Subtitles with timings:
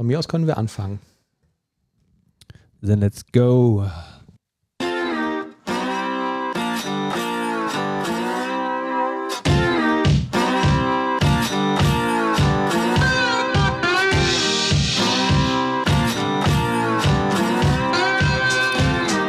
[0.00, 0.98] Von mir aus können wir anfangen.
[2.80, 3.84] Then let's go.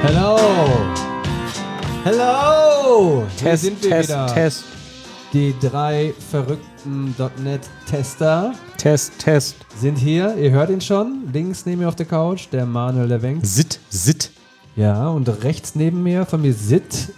[0.03, 0.38] Hello.
[2.05, 3.27] Hello.
[3.35, 4.27] Test, sind wir Test, wieder.
[4.27, 4.63] Test,
[5.34, 9.55] Die drei verrückten .NET-Tester Test, Test.
[9.77, 10.36] sind hier.
[10.36, 11.30] Ihr hört ihn schon.
[11.31, 13.40] Links neben mir auf der Couch der Manuel Lewenk.
[13.45, 14.30] Sit, sit.
[14.76, 17.13] Ja, und rechts neben mir von mir sitzt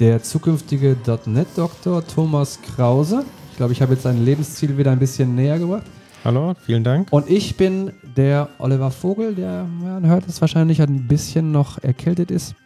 [0.00, 0.96] der zukünftige
[1.26, 3.24] .NET-Doktor Thomas Krause.
[3.52, 5.84] Ich glaube, ich habe jetzt sein Lebensziel wieder ein bisschen näher gebracht.
[6.24, 7.12] Hallo, vielen Dank.
[7.12, 12.32] Und ich bin der Oliver Vogel, der, man hört es wahrscheinlich, ein bisschen noch erkältet
[12.32, 12.56] ist.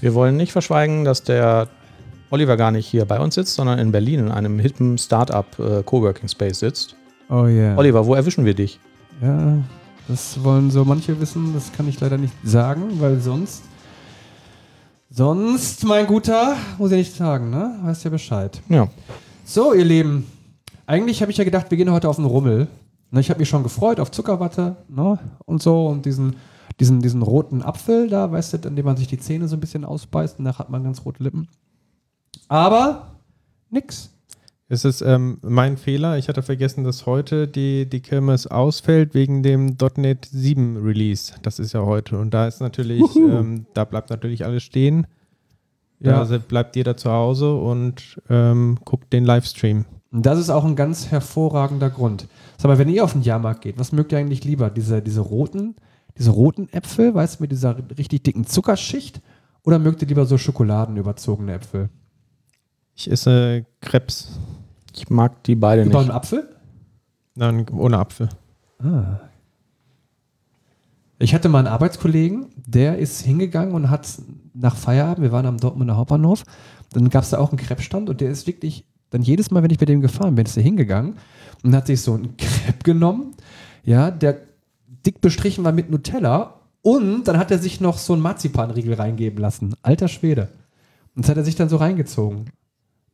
[0.00, 1.68] Wir wollen nicht verschweigen, dass der
[2.30, 5.82] Oliver gar nicht hier bei uns sitzt, sondern in Berlin in einem hippen Startup äh,
[5.82, 6.96] Coworking Space sitzt.
[7.28, 7.76] Oh yeah.
[7.76, 8.78] Oliver, wo erwischen wir dich?
[9.20, 9.58] Ja,
[10.08, 13.62] das wollen so manche wissen, das kann ich leider nicht sagen, weil sonst.
[15.10, 17.78] Sonst, mein Guter, muss ich nicht sagen, ne?
[17.82, 18.60] Weißt ja Bescheid.
[18.68, 18.88] Ja.
[19.44, 20.26] So, ihr Lieben,
[20.86, 22.68] eigentlich habe ich ja gedacht, wir gehen heute auf den Rummel.
[23.10, 25.18] Ne, ich habe mich schon gefreut auf Zuckerwatte ne?
[25.44, 26.36] und so und diesen,
[26.80, 29.60] diesen, diesen roten Apfel da, weißt du, an dem man sich die Zähne so ein
[29.60, 31.48] bisschen ausbeißt und danach hat man ganz rote Lippen.
[32.48, 33.16] Aber
[33.70, 34.10] nix.
[34.68, 36.18] Es ist ähm, mein Fehler.
[36.18, 41.34] Ich hatte vergessen, dass heute die, die Kirmes ausfällt wegen dem .NET 7 Release.
[41.42, 42.18] Das ist ja heute.
[42.18, 45.06] Und da ist natürlich, ähm, da bleibt natürlich alles stehen.
[46.00, 46.12] Ja.
[46.18, 49.84] Da se- bleibt jeder zu Hause und ähm, guckt den Livestream.
[50.10, 52.26] Und das ist auch ein ganz hervorragender Grund.
[52.58, 54.68] Sag mal, wenn ihr auf den Jahrmarkt geht, was mögt ihr eigentlich lieber?
[54.70, 55.76] Diese, diese roten,
[56.18, 59.20] diese roten Äpfel, weißt du, mit dieser richtig dicken Zuckerschicht?
[59.62, 61.88] Oder mögt ihr lieber so schokoladenüberzogene Äpfel?
[62.96, 64.38] Ich esse Krebs.
[64.94, 66.08] Ich mag die beide Über nicht.
[66.08, 66.48] einen Apfel?
[67.34, 68.30] Nein, ohne Apfel.
[71.18, 74.08] Ich hatte mal einen Arbeitskollegen, der ist hingegangen und hat
[74.54, 76.44] nach Feierabend, wir waren am Dortmunder Hauptbahnhof,
[76.92, 79.70] dann gab es da auch einen Crepe-Stand und der ist wirklich, dann jedes Mal, wenn
[79.70, 81.16] ich bei dem gefahren bin, ist er hingegangen
[81.62, 83.34] und hat sich so einen Crepe genommen,
[83.84, 84.40] ja, der
[85.04, 89.38] dick bestrichen war mit Nutella und dann hat er sich noch so einen Marzipanriegel reingeben
[89.38, 89.74] lassen.
[89.82, 90.48] Alter Schwede.
[91.14, 92.46] Und das hat er sich dann so reingezogen.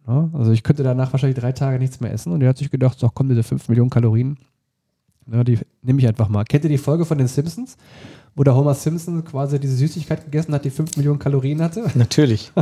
[0.07, 2.71] Ja, also ich könnte danach wahrscheinlich drei Tage nichts mehr essen und er hat sich
[2.71, 4.37] gedacht, so komm, diese 5 Millionen Kalorien,
[5.31, 6.45] ja, die nehme ich einfach mal.
[6.45, 7.77] Kennt ihr die Folge von den Simpsons,
[8.35, 11.89] wo der Homer Simpson quasi diese Süßigkeit gegessen hat, die 5 Millionen Kalorien hatte?
[11.95, 12.53] Natürlich.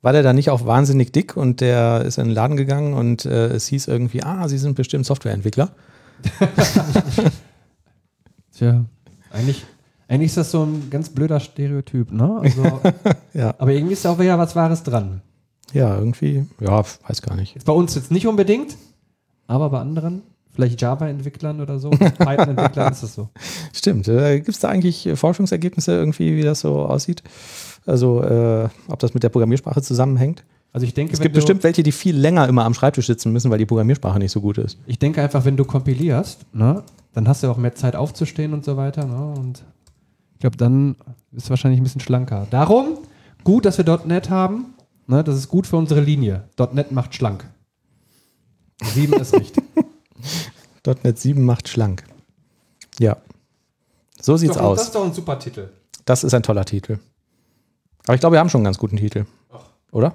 [0.00, 3.24] War der da nicht auch wahnsinnig dick und der ist in den Laden gegangen und
[3.26, 5.70] äh, es hieß irgendwie, ah, Sie sind bestimmt Softwareentwickler.
[8.52, 8.84] Tja,
[9.30, 9.66] eigentlich,
[10.08, 12.38] eigentlich ist das so ein ganz blöder Stereotyp, ne?
[12.42, 12.80] Also,
[13.34, 13.54] Ja.
[13.58, 15.20] aber irgendwie ist da auch wieder was Wahres dran.
[15.72, 17.54] Ja, irgendwie, ja, weiß gar nicht.
[17.56, 18.76] Ist bei uns jetzt nicht unbedingt,
[19.46, 23.28] aber bei anderen, vielleicht Java-Entwicklern oder so, Python-Entwicklern ist das so.
[23.74, 24.08] Stimmt.
[24.08, 27.22] Äh, Gibt es da eigentlich Forschungsergebnisse irgendwie, wie das so aussieht?
[27.84, 30.44] Also, äh, ob das mit der Programmiersprache zusammenhängt?
[30.72, 33.50] Also ich denke, Es gibt bestimmt welche, die viel länger immer am Schreibtisch sitzen müssen,
[33.50, 34.78] weil die Programmiersprache nicht so gut ist.
[34.86, 36.82] ich denke einfach, wenn du kompilierst, ne,
[37.14, 39.34] dann hast du auch mehr Zeit aufzustehen und so weiter, ne?
[39.38, 39.64] Und
[40.38, 40.94] ich glaube, dann
[41.32, 42.46] ist es wahrscheinlich ein bisschen schlanker.
[42.50, 42.98] Darum,
[43.42, 44.72] gut, dass wir .NET haben.
[45.08, 46.48] Ne, das ist gut für unsere Linie.
[46.72, 47.44] .NET macht schlank.
[48.80, 49.64] 7 ist richtig.
[51.02, 52.04] .NET 7 macht schlank.
[53.00, 53.16] Ja.
[54.20, 54.78] So sieht's Doch, aus.
[54.78, 55.70] Das ist doch ein super Titel.
[56.04, 57.00] Das ist ein toller Titel.
[58.04, 59.26] Aber ich glaube, wir haben schon einen ganz guten Titel.
[59.90, 60.14] Oder?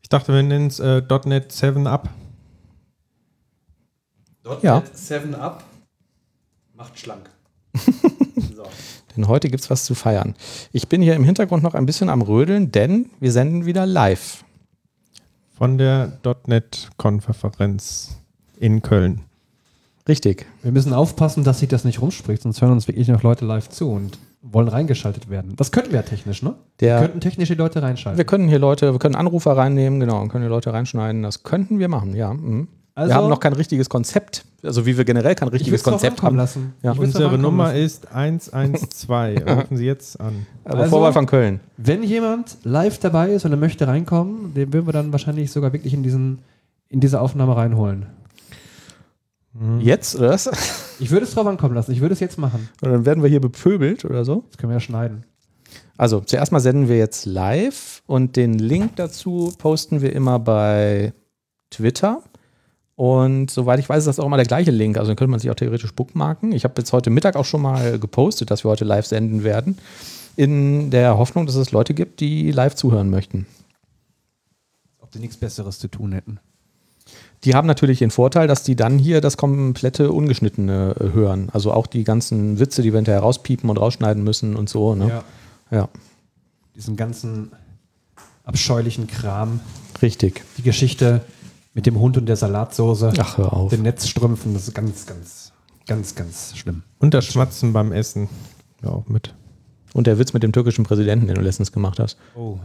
[0.00, 2.08] Ich dachte, wir nennen es äh, .NET 7 Up.
[4.62, 4.84] Ja.
[4.92, 5.64] 7 Up
[6.74, 7.28] macht schlank.
[9.16, 10.34] Denn heute gibt's was zu feiern.
[10.72, 14.44] Ich bin hier im Hintergrund noch ein bisschen am Rödeln, denn wir senden wieder live.
[15.56, 18.16] Von der .NET-Konferenz
[18.58, 19.22] in Köln.
[20.08, 20.46] Richtig.
[20.62, 23.68] Wir müssen aufpassen, dass sich das nicht rumspricht, sonst hören uns wirklich noch Leute live
[23.68, 25.54] zu und wollen reingeschaltet werden.
[25.56, 26.54] Das könnten wir ja technisch, ne?
[26.78, 28.16] Der- wir könnten technisch die Leute reinschalten.
[28.16, 31.22] Wir können hier Leute, wir können Anrufer reinnehmen, genau, und können hier Leute reinschneiden.
[31.22, 32.32] Das könnten wir machen, ja.
[32.32, 32.68] Mhm.
[32.96, 34.44] Also- wir haben noch kein richtiges Konzept.
[34.62, 36.36] Also wie wir generell kein ich richtiges Konzept haben.
[36.36, 36.72] lassen.
[36.82, 36.92] Ja.
[36.92, 37.76] Unsere Nummer lassen.
[37.78, 39.46] ist 112.
[39.48, 40.46] Rufen Sie jetzt an.
[40.64, 41.60] Aber Also- Vorwahl von Köln.
[41.76, 45.72] Wenn jemand live dabei ist und er möchte reinkommen, den würden wir dann wahrscheinlich sogar
[45.72, 46.38] wirklich in, diesen,
[46.88, 48.06] in diese Aufnahme reinholen.
[49.80, 50.50] Jetzt, oder was?
[50.98, 51.92] Ich würde es drauf ankommen lassen.
[51.92, 52.70] Ich würde es jetzt machen.
[52.80, 54.44] Und dann werden wir hier bepöbelt oder so.
[54.48, 55.24] Das können wir ja schneiden.
[55.98, 61.12] Also zuerst mal senden wir jetzt live und den Link dazu posten wir immer bei
[61.70, 62.22] Twitter.
[62.96, 64.96] Und soweit ich weiß, ist das auch immer der gleiche Link.
[64.96, 66.52] Also den könnte man sich auch theoretisch bookmarken.
[66.52, 69.78] Ich habe jetzt heute Mittag auch schon mal gepostet, dass wir heute live senden werden.
[70.34, 73.46] In der Hoffnung, dass es Leute gibt, die live zuhören möchten.
[75.00, 76.40] Ob sie nichts Besseres zu tun hätten.
[77.44, 81.50] Die haben natürlich den Vorteil, dass die dann hier das komplette Ungeschnittene äh, hören.
[81.52, 84.94] Also auch die ganzen Witze, die wir hinterher rauspiepen und rausschneiden müssen und so.
[84.94, 85.08] Ne?
[85.08, 85.24] Ja.
[85.70, 85.88] ja,
[86.74, 87.52] Diesen ganzen
[88.44, 89.60] abscheulichen Kram.
[90.00, 90.42] richtig.
[90.56, 91.20] Die Geschichte
[91.76, 93.12] mit dem Hund und der Salatsoße.
[93.18, 93.68] Ach, hör auf.
[93.68, 95.52] Den Netzstrümpfen, das ist ganz, ganz,
[95.86, 96.82] ganz, ganz schlimm.
[96.98, 98.30] Und das Schmatzen beim Essen.
[98.82, 99.34] Ja, auch mit.
[99.92, 102.16] Und der Witz mit dem türkischen Präsidenten, den du letztens gemacht hast.
[102.34, 102.58] Oh.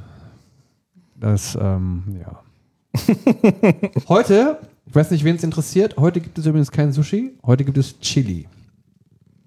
[1.19, 2.41] Das, ähm, ja.
[4.07, 7.77] heute, ich weiß nicht, wen es interessiert, heute gibt es übrigens kein Sushi, heute gibt
[7.77, 8.47] es Chili.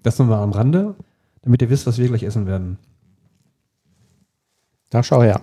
[0.03, 0.93] Das nochmal am Rande,
[1.41, 2.77] damit ihr wisst, was wir gleich essen werden.
[4.91, 5.41] Da schau her.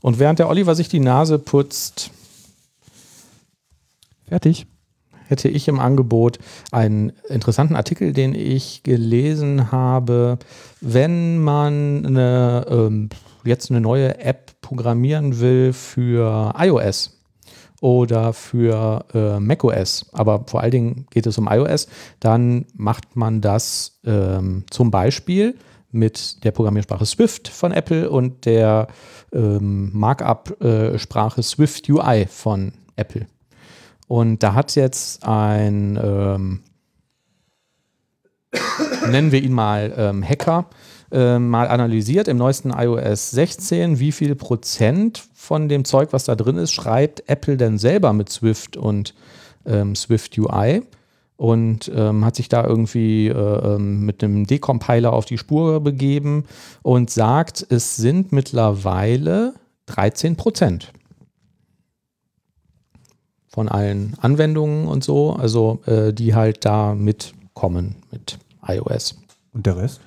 [0.00, 2.10] Und während der Oliver sich die Nase putzt,
[4.28, 4.66] Fertig.
[5.26, 6.38] hätte ich im Angebot
[6.70, 10.38] einen interessanten Artikel, den ich gelesen habe.
[10.80, 13.08] Wenn man eine, ähm,
[13.44, 17.18] jetzt eine neue App programmieren will für iOS
[17.80, 21.88] oder für äh, macOS, aber vor allen Dingen geht es um iOS,
[22.20, 25.56] dann macht man das ähm, zum Beispiel
[25.90, 28.88] mit der Programmiersprache Swift von Apple und der
[29.32, 33.26] ähm, Markup-Sprache Swift UI von Apple.
[34.06, 36.60] Und da hat jetzt ein, ähm,
[39.10, 40.66] nennen wir ihn mal ähm, Hacker,
[41.10, 46.34] ähm, mal analysiert im neuesten iOS 16, wie viel Prozent von dem Zeug, was da
[46.34, 49.14] drin ist, schreibt Apple denn selber mit Swift und
[49.64, 50.82] ähm, Swift UI
[51.38, 56.44] und ähm, hat sich da irgendwie äh, ähm, mit einem Decompiler auf die Spur begeben
[56.82, 59.54] und sagt, es sind mittlerweile
[59.86, 60.92] 13 Prozent
[63.46, 69.16] von allen Anwendungen und so, also äh, die halt da mitkommen mit iOS.
[69.52, 70.00] Und der Rest?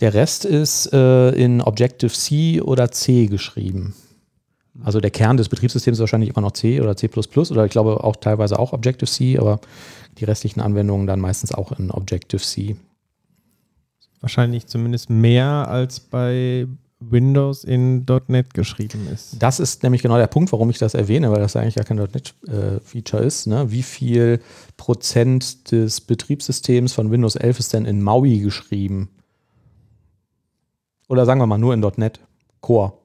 [0.00, 3.92] Der Rest ist äh, in Objective-C oder C geschrieben.
[4.84, 8.04] Also der Kern des Betriebssystems ist wahrscheinlich immer noch C oder C++ oder ich glaube
[8.04, 9.60] auch teilweise auch Objective-C, aber
[10.18, 12.76] die restlichen Anwendungen dann meistens auch in Objective-C.
[14.20, 16.66] Wahrscheinlich zumindest mehr als bei
[17.00, 19.40] Windows in .NET geschrieben ist.
[19.40, 21.98] Das ist nämlich genau der Punkt, warum ich das erwähne, weil das eigentlich gar kein
[21.98, 23.46] .NET-Feature ist.
[23.46, 23.70] Ne?
[23.70, 24.40] Wie viel
[24.76, 29.10] Prozent des Betriebssystems von Windows 11 ist denn in MAUI geschrieben?
[31.08, 32.20] Oder sagen wir mal nur in .NET
[32.60, 32.97] Core.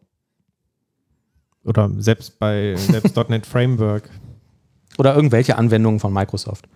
[1.63, 4.09] Oder selbst bei selbst .NET Framework.
[4.97, 6.67] Oder irgendwelche Anwendungen von Microsoft.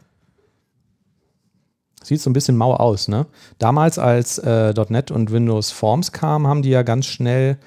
[2.04, 3.25] Sieht so ein bisschen mau aus, ne?
[3.57, 7.57] Damals, als äh, .NET und Windows Forms kamen, haben die ja ganz schnell,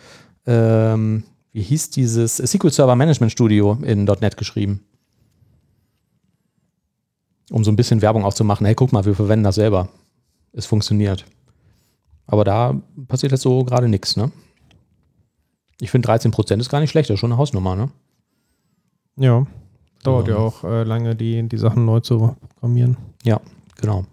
[0.46, 4.82] ähm, wie hieß dieses SQL Server Management Studio in .NET geschrieben.
[7.50, 8.64] Um so ein bisschen Werbung auch zu machen.
[8.64, 9.88] Hey, guck mal, wir verwenden das selber.
[10.52, 11.26] Es funktioniert.
[12.26, 14.32] Aber da passiert jetzt so gerade nichts, ne?
[15.80, 17.88] Ich finde 13% ist gar nicht schlecht, das ist schon eine Hausnummer, ne?
[19.16, 19.46] Ja.
[20.02, 20.34] Dauert Ja.
[20.34, 22.96] ja auch äh, lange, die, die Sachen neu zu programmieren.
[23.24, 23.40] Ja,
[23.80, 24.04] genau.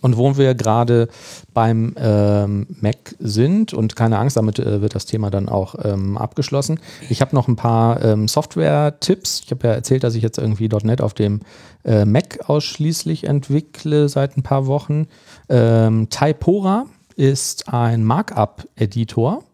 [0.00, 1.08] Und wo wir gerade
[1.52, 6.16] beim ähm, Mac sind, und keine Angst, damit äh, wird das Thema dann auch ähm,
[6.16, 6.80] abgeschlossen.
[7.10, 9.42] Ich habe noch ein paar ähm, Software-Tipps.
[9.44, 11.40] Ich habe ja erzählt, dass ich jetzt irgendwie .NET auf dem
[11.84, 15.08] äh, Mac ausschließlich entwickle seit ein paar Wochen.
[15.48, 16.86] Ähm, Typora
[17.16, 19.44] ist ein Markup-Editor.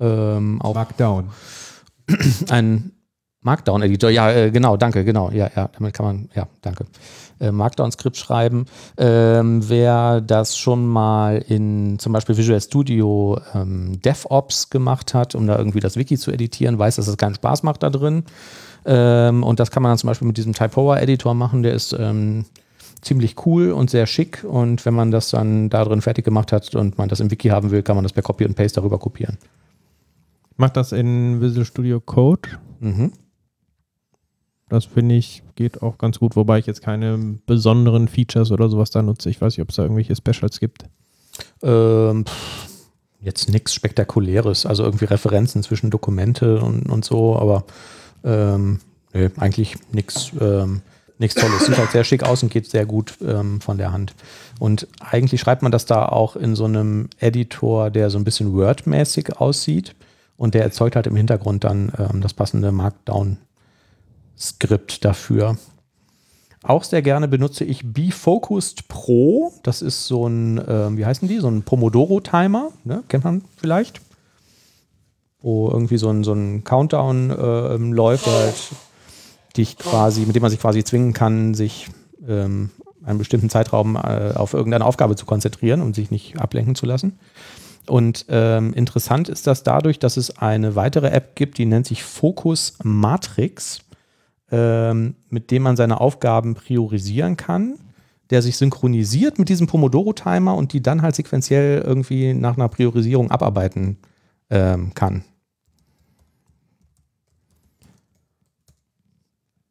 [0.00, 1.30] Ähm, Markdown.
[2.50, 2.92] ein
[3.42, 6.84] Markdown-Editor, ja, äh, genau, danke, genau, ja, ja, damit kann man, ja, danke.
[7.40, 8.66] Äh, Markdown-Skript schreiben.
[8.98, 15.46] Ähm, wer das schon mal in zum Beispiel Visual Studio ähm, DevOps gemacht hat, um
[15.46, 18.24] da irgendwie das Wiki zu editieren, weiß, dass es keinen Spaß macht da drin.
[18.84, 22.44] Ähm, und das kann man dann zum Beispiel mit diesem Typora-Editor machen, der ist ähm,
[23.02, 24.44] ziemlich cool und sehr schick.
[24.44, 27.48] Und wenn man das dann da drin fertig gemacht hat und man das im Wiki
[27.48, 29.38] haben will, kann man das per Copy und Paste darüber kopieren.
[30.56, 32.50] Macht das in Visual Studio Code.
[32.80, 33.12] Mhm.
[34.68, 38.90] Das finde ich, geht auch ganz gut, wobei ich jetzt keine besonderen Features oder sowas
[38.90, 39.28] da nutze.
[39.28, 40.84] Ich weiß nicht, ob es da irgendwelche Specials gibt.
[41.62, 42.24] Ähm,
[43.20, 47.64] jetzt nichts Spektakuläres, also irgendwie Referenzen zwischen Dokumente und, und so, aber
[48.22, 48.78] ähm,
[49.12, 50.82] nee, eigentlich nichts ähm,
[51.20, 51.66] nichts Tolles.
[51.66, 54.14] Sieht halt sehr schick aus und geht sehr gut ähm, von der Hand.
[54.58, 58.52] Und eigentlich schreibt man das da auch in so einem Editor, der so ein bisschen
[58.52, 59.94] Word-mäßig aussieht
[60.36, 65.56] und der erzeugt halt im Hintergrund dann ähm, das passende Markdown-Skript dafür.
[66.62, 69.50] Auch sehr gerne benutze ich BeFocused Pro.
[69.62, 71.38] Das ist so ein, ähm, wie heißen die?
[71.38, 72.68] So ein Pomodoro-Timer.
[72.84, 73.02] Ne?
[73.08, 74.02] Kennt man vielleicht?
[75.40, 78.56] Wo irgendwie so ein, so ein Countdown ähm, läuft, halt
[79.56, 81.88] dich quasi, mit dem man sich quasi zwingen kann, sich
[82.26, 82.70] ähm,
[83.04, 87.18] einen bestimmten Zeitraum äh, auf irgendeine Aufgabe zu konzentrieren und sich nicht ablenken zu lassen.
[87.86, 92.04] Und ähm, interessant ist das dadurch, dass es eine weitere App gibt, die nennt sich
[92.04, 93.80] Focus Matrix,
[94.52, 97.74] ähm, mit dem man seine Aufgaben priorisieren kann,
[98.30, 103.30] der sich synchronisiert mit diesem Pomodoro-Timer und die dann halt sequenziell irgendwie nach einer Priorisierung
[103.30, 103.96] abarbeiten
[104.50, 105.24] ähm, kann.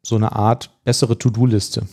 [0.02, 1.86] So eine Art bessere To-Do-Liste.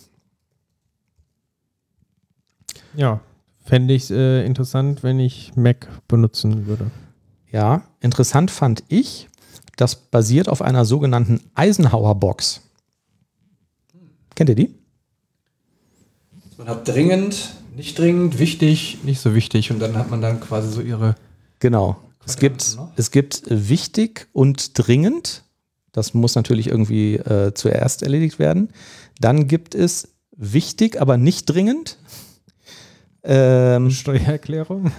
[2.96, 3.20] Ja,
[3.64, 6.90] fände ich es äh, interessant, wenn ich Mac benutzen würde.
[7.52, 9.30] Ja, interessant fand ich,
[9.76, 12.62] das basiert auf einer sogenannten Eisenhower-Box.
[14.36, 14.76] Kennt ihr die?
[16.58, 19.72] Man hat dringend, nicht dringend, wichtig, nicht so wichtig.
[19.72, 21.16] Und dann hat man dann quasi so ihre.
[21.60, 21.98] Genau.
[22.26, 25.44] Es gibt, es gibt wichtig und dringend.
[25.98, 28.70] Das muss natürlich irgendwie äh, zuerst erledigt werden.
[29.20, 31.98] Dann gibt es wichtig, aber nicht dringend.
[33.24, 34.92] Ähm, Steuererklärung?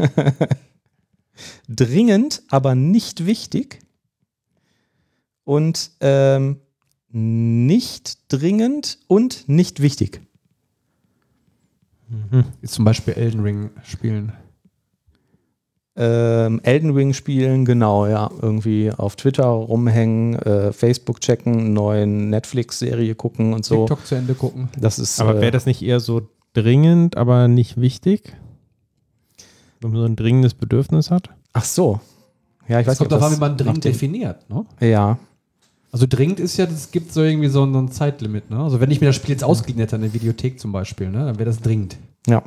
[1.69, 3.79] dringend, aber nicht wichtig.
[5.45, 6.63] Und ähm,
[7.11, 10.21] nicht dringend und nicht wichtig.
[12.61, 14.33] Jetzt zum Beispiel Elden Ring spielen.
[16.01, 18.31] Ähm, Elden Ring spielen, genau, ja.
[18.41, 23.87] Irgendwie auf Twitter rumhängen, äh, Facebook checken, neuen Netflix-Serie gucken und so.
[23.87, 24.69] TikTok zu Ende gucken.
[24.79, 25.21] Das ist.
[25.21, 26.23] Aber äh, wäre das nicht eher so
[26.55, 28.37] dringend, aber nicht wichtig?
[29.81, 31.31] Wenn man so ein dringendes Bedürfnis hat?
[31.53, 32.01] Ach so.
[32.69, 34.51] Ja, ich Das weiß kommt nicht, ob darauf an, das wie man dringend definiert.
[34.51, 34.67] Ne?
[34.81, 35.19] Ja,
[35.91, 38.51] Also dringend ist ja, es gibt so irgendwie so ein, so ein Zeitlimit.
[38.51, 38.59] Ne?
[38.59, 41.25] Also wenn ich mir das Spiel jetzt ausgeliehen hätte, eine Videothek zum Beispiel, ne?
[41.25, 41.97] dann wäre das dringend.
[42.29, 42.43] ja.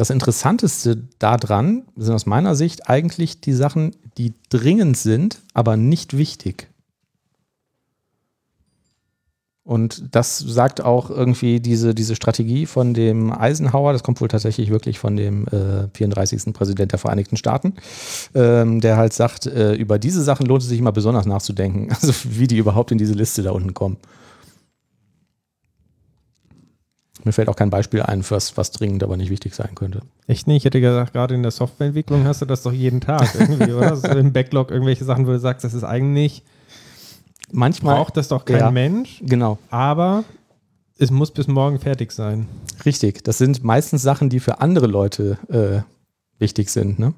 [0.00, 6.16] Das Interessanteste daran sind aus meiner Sicht eigentlich die Sachen, die dringend sind, aber nicht
[6.16, 6.68] wichtig.
[9.62, 14.70] Und das sagt auch irgendwie diese, diese Strategie von dem Eisenhower, das kommt wohl tatsächlich
[14.70, 16.54] wirklich von dem äh, 34.
[16.54, 17.74] Präsident der Vereinigten Staaten,
[18.34, 22.14] ähm, der halt sagt, äh, über diese Sachen lohnt es sich immer besonders nachzudenken, also
[22.24, 23.98] wie die überhaupt in diese Liste da unten kommen.
[27.24, 30.00] Mir fällt auch kein Beispiel ein, was, was dringend, aber nicht wichtig sein könnte.
[30.26, 30.58] Echt nicht?
[30.58, 33.96] Ich hätte gesagt, gerade in der Softwareentwicklung hast du das doch jeden Tag irgendwie, oder?
[33.96, 36.42] So Im Backlog irgendwelche Sachen, wo du sagst, das ist eigentlich,
[37.52, 38.70] Manchmal braucht das doch kein Ja.
[38.70, 40.24] Mensch, Genau, aber
[40.98, 42.46] es muss bis morgen fertig sein.
[42.84, 43.24] richtig.
[43.24, 45.82] Das sind meistens Sachen, die für andere Leute äh,
[46.38, 46.98] wichtig sind.
[46.98, 47.14] Ne?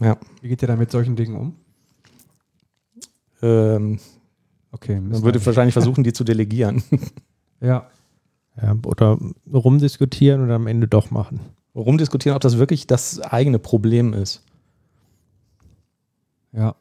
[0.00, 0.16] Ja.
[0.42, 1.54] Wie geht ihr da mit solchen Dingen um?
[3.42, 3.98] Ähm,
[4.72, 5.00] Okay.
[5.00, 6.82] man würde wahrscheinlich versuchen, die zu delegieren.
[7.60, 7.86] ja.
[8.60, 9.18] Ja, oder
[9.52, 11.40] rumdiskutieren und am Ende doch machen.
[11.74, 14.42] Rumdiskutieren, ob das wirklich das eigene Problem ist.
[16.52, 16.74] Ja.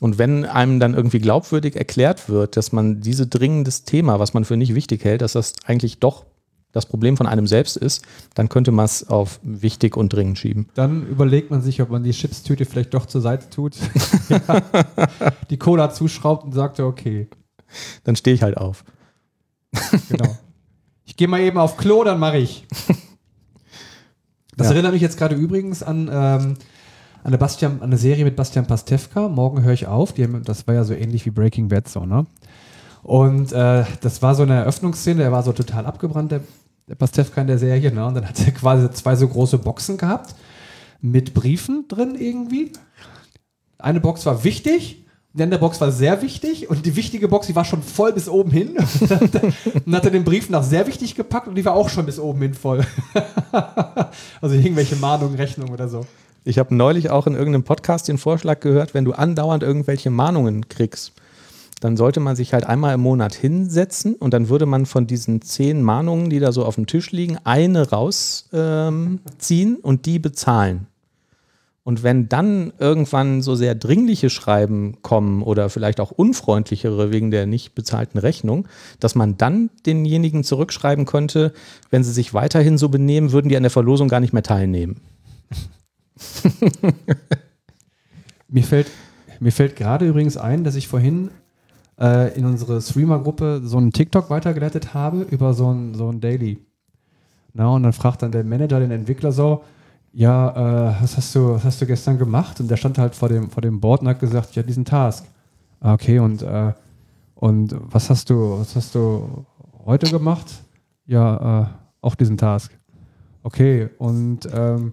[0.00, 4.44] Und wenn einem dann irgendwie glaubwürdig erklärt wird, dass man diese dringendes Thema, was man
[4.44, 6.26] für nicht wichtig hält, dass das eigentlich doch
[6.72, 10.68] das Problem von einem selbst ist, dann könnte man es auf wichtig und dringend schieben.
[10.74, 13.76] Dann überlegt man sich, ob man die Chipstüte vielleicht doch zur Seite tut,
[15.50, 17.28] die Cola zuschraubt und sagt, ja, okay,
[18.04, 18.84] Dann stehe ich halt auf.
[20.08, 20.36] genau.
[21.14, 22.66] Ich gehe mal eben auf Klo, dann mache ich.
[24.56, 24.72] Das Ja.
[24.72, 26.56] erinnert mich jetzt gerade übrigens an, ähm, an,
[27.22, 29.28] eine Bastian, an eine Serie mit Bastian Pastewka.
[29.28, 30.12] Morgen höre ich auf.
[30.12, 32.26] Die haben, das war ja so ähnlich wie Breaking Bad so, ne?
[33.04, 36.40] Und äh, das war so eine Eröffnungsszene, der war so total abgebrannt, der,
[36.88, 38.04] der Pastewka in der Serie, ne?
[38.04, 40.34] Und dann hat er quasi zwei so große Boxen gehabt
[41.00, 42.72] mit Briefen drin irgendwie.
[43.78, 45.03] Eine Box war wichtig,
[45.36, 48.28] die andere Box war sehr wichtig und die wichtige Box, die war schon voll bis
[48.28, 48.76] oben hin.
[49.84, 52.20] und hat er den Brief nach sehr wichtig gepackt und die war auch schon bis
[52.20, 52.86] oben hin voll.
[54.40, 56.06] also irgendwelche Mahnungen, Rechnungen oder so.
[56.44, 60.68] Ich habe neulich auch in irgendeinem Podcast den Vorschlag gehört, wenn du andauernd irgendwelche Mahnungen
[60.68, 61.12] kriegst,
[61.80, 65.42] dann sollte man sich halt einmal im Monat hinsetzen und dann würde man von diesen
[65.42, 70.86] zehn Mahnungen, die da so auf dem Tisch liegen, eine rausziehen ähm, und die bezahlen.
[71.84, 77.44] Und wenn dann irgendwann so sehr dringliche Schreiben kommen oder vielleicht auch unfreundlichere wegen der
[77.46, 78.66] nicht bezahlten Rechnung,
[79.00, 81.52] dass man dann denjenigen zurückschreiben könnte,
[81.90, 85.02] wenn sie sich weiterhin so benehmen, würden die an der Verlosung gar nicht mehr teilnehmen.
[88.48, 88.88] Mir fällt,
[89.40, 91.30] mir fällt gerade übrigens ein, dass ich vorhin
[91.98, 96.58] äh, in unsere Streamer-Gruppe so einen TikTok weitergeleitet habe über so ein, so ein Daily.
[97.52, 99.64] Na, und dann fragt dann der Manager den Entwickler so,
[100.14, 102.60] ja, äh, was, hast du, was hast du gestern gemacht?
[102.60, 105.26] Und der stand halt vor dem, vor dem Board und hat gesagt, ja, diesen Task.
[105.80, 106.72] Ah, okay, und, äh,
[107.34, 109.44] und was hast du, was hast du
[109.84, 110.46] heute gemacht?
[111.06, 111.66] Ja, äh,
[112.00, 112.72] auch diesen Task.
[113.42, 114.92] Okay, und ähm,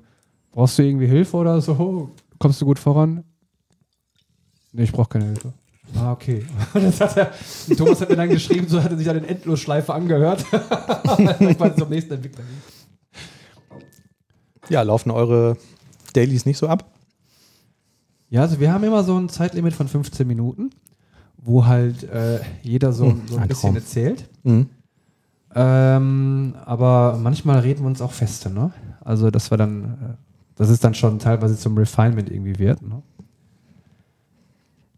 [0.51, 2.11] brauchst du irgendwie Hilfe oder so?
[2.39, 3.23] Kommst du gut voran?
[4.73, 5.53] Nee, ich brauche keine Hilfe.
[5.95, 6.45] Ah, okay.
[6.73, 7.31] Das hat er,
[7.77, 10.45] Thomas hat mir dann geschrieben, so hat er sich an den Endlosschleife angehört.
[10.51, 12.43] weil es zum nächsten Entwickler.
[14.71, 15.57] Ja, laufen eure
[16.13, 16.85] Dailies nicht so ab?
[18.29, 20.69] Ja, also wir haben immer so ein Zeitlimit von 15 Minuten,
[21.37, 23.75] wo halt äh, jeder so, Hm, so ein ein bisschen Traum.
[23.75, 24.29] erzählt.
[24.43, 24.69] Mhm.
[25.53, 28.71] Ähm, aber manchmal reden wir uns auch feste, ne?
[29.01, 30.15] Also, dass wir dann, äh,
[30.55, 33.01] dass es dann schon teilweise zum Refinement irgendwie wird, ne?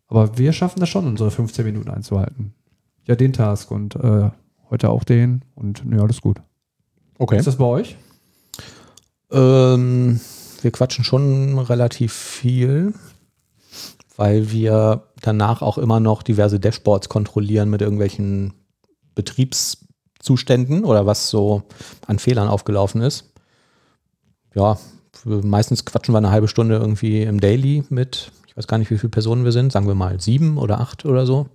[0.07, 2.53] Aber wir schaffen das schon, unsere 15 Minuten einzuhalten.
[3.07, 4.29] Ja, den Task und äh,
[4.69, 6.39] heute auch den und ja, alles gut.
[7.17, 7.37] Okay.
[7.37, 7.97] Ist das bei euch?
[9.33, 10.19] Ähm,
[10.61, 12.93] wir quatschen schon relativ viel,
[14.15, 18.53] weil wir danach auch immer noch diverse Dashboards kontrollieren mit irgendwelchen
[19.15, 21.63] Betriebszuständen oder was so
[22.05, 23.33] an Fehlern aufgelaufen ist.
[24.53, 24.77] Ja,
[25.25, 28.97] meistens quatschen wir eine halbe Stunde irgendwie im Daily mit, ich weiß gar nicht, wie
[28.97, 31.47] viele Personen wir sind, sagen wir mal sieben oder acht oder so.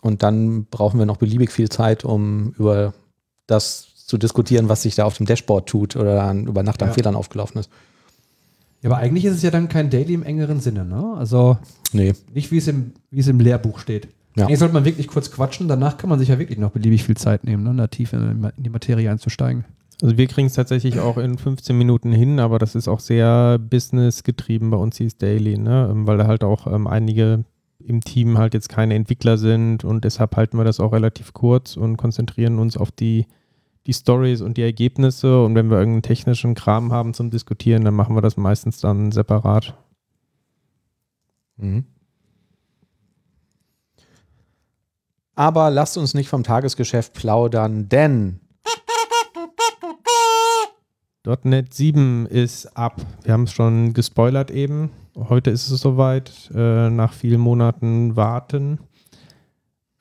[0.00, 2.94] Und dann brauchen wir noch beliebig viel Zeit, um über
[3.46, 6.88] das zu diskutieren, was sich da auf dem Dashboard tut oder an, über Nacht an
[6.90, 6.94] Ja.
[6.94, 7.70] Fehlern aufgelaufen ist.
[8.82, 11.14] Ja, aber eigentlich ist es ja dann kein Daily im engeren Sinne, ne?
[11.18, 11.58] Also
[11.92, 12.14] Nee.
[12.32, 14.08] nicht wie es im, wie es im Lehrbuch steht.
[14.36, 14.44] Ja.
[14.46, 17.16] Eigentlich sollte man wirklich kurz quatschen, danach kann man sich ja wirklich noch beliebig viel
[17.16, 17.74] Zeit nehmen, ne?
[17.74, 19.64] da tief in, in die Materie einzusteigen.
[20.02, 23.58] Also wir kriegen es tatsächlich auch in 15 Minuten hin, aber das ist auch sehr
[23.58, 25.88] businessgetrieben bei uns hieß Daily, ne?
[25.90, 27.44] Ähm, weil da halt auch ähm, einige
[27.82, 31.76] im Team halt jetzt keine Entwickler sind und deshalb halten wir das auch relativ kurz
[31.78, 33.26] und konzentrieren uns auf die,
[33.86, 37.94] die Stories und die Ergebnisse und wenn wir irgendeinen technischen Kram haben zum Diskutieren, dann
[37.94, 39.76] machen wir das meistens dann separat.
[41.56, 41.84] Mhm.
[45.34, 48.40] Aber lasst uns nicht vom Tagesgeschäft plaudern, denn
[51.42, 53.00] .NET 7 ist ab.
[53.24, 54.90] Wir haben es schon gespoilert eben.
[55.16, 58.78] Heute ist es soweit, äh, nach vielen Monaten Warten.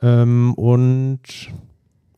[0.01, 1.21] Ähm, und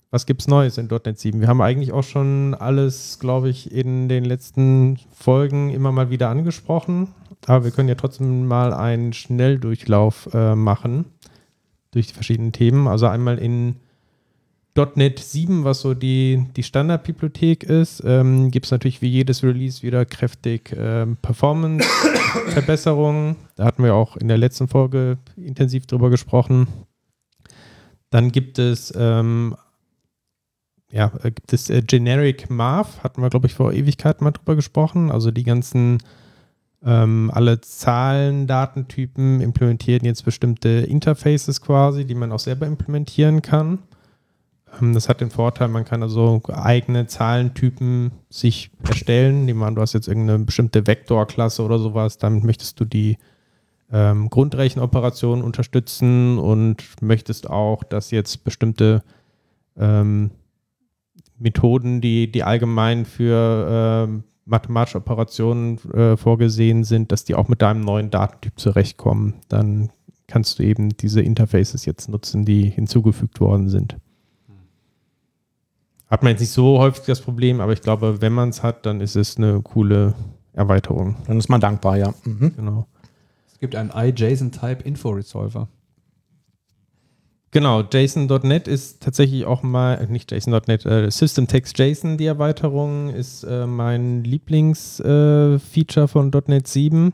[0.10, 1.42] was gibt es Neues in .NET 7?
[1.42, 6.30] Wir haben eigentlich auch schon alles, glaube ich, in den letzten Folgen immer mal wieder
[6.30, 7.10] angesprochen.
[7.46, 11.06] Aber wir können ja trotzdem mal einen Schnelldurchlauf äh, machen
[11.92, 12.88] durch die verschiedenen Themen.
[12.88, 13.76] Also einmal in
[14.96, 19.82] .NET 7, was so die, die Standardbibliothek ist, ähm, gibt es natürlich wie jedes Release
[19.82, 23.36] wieder kräftig ähm, Performance-Verbesserungen.
[23.56, 26.68] Da hatten wir auch in der letzten Folge intensiv drüber gesprochen.
[28.12, 29.56] Dann gibt es, ähm,
[30.98, 34.56] ja, äh, gibt es äh, Generic Math, hatten wir, glaube ich, vor Ewigkeiten mal drüber
[34.56, 35.12] gesprochen.
[35.12, 36.00] Also die ganzen
[36.84, 43.80] ähm, alle Zahlen, Datentypen implementieren jetzt bestimmte Interfaces quasi, die man auch selber implementieren kann.
[44.82, 49.46] Ähm, Das hat den Vorteil, man kann also eigene Zahlentypen sich erstellen.
[49.46, 53.18] Nehmen wir an, du hast jetzt irgendeine bestimmte Vektorklasse oder sowas, damit möchtest du die
[53.92, 59.04] ähm, Grundrechenoperationen unterstützen und möchtest auch, dass jetzt bestimmte
[59.78, 60.32] ähm,
[61.40, 67.62] Methoden, die, die allgemein für ähm, mathematische Operationen äh, vorgesehen sind, dass die auch mit
[67.62, 69.36] deinem neuen Datentyp zurechtkommen.
[69.50, 69.90] Dann
[70.28, 73.98] kannst du eben diese Interfaces jetzt nutzen, die hinzugefügt worden sind.
[76.08, 78.86] Hat man jetzt nicht so häufig das Problem, aber ich glaube, wenn man es hat,
[78.86, 80.14] dann ist es eine coole
[80.54, 81.18] Erweiterung.
[81.28, 82.14] dann ist man dankbar, ja.
[82.24, 82.54] Mhm.
[82.56, 82.88] Genau.
[83.52, 85.68] Es gibt einen iJSON-Type Info Resolver.
[87.58, 93.10] Genau, JSON.NET ist tatsächlich auch mal, äh, nicht JSON.NET, äh, System Text JSON, die Erweiterung,
[93.10, 97.14] ist äh, mein Lieblingsfeature äh, von .NET 7,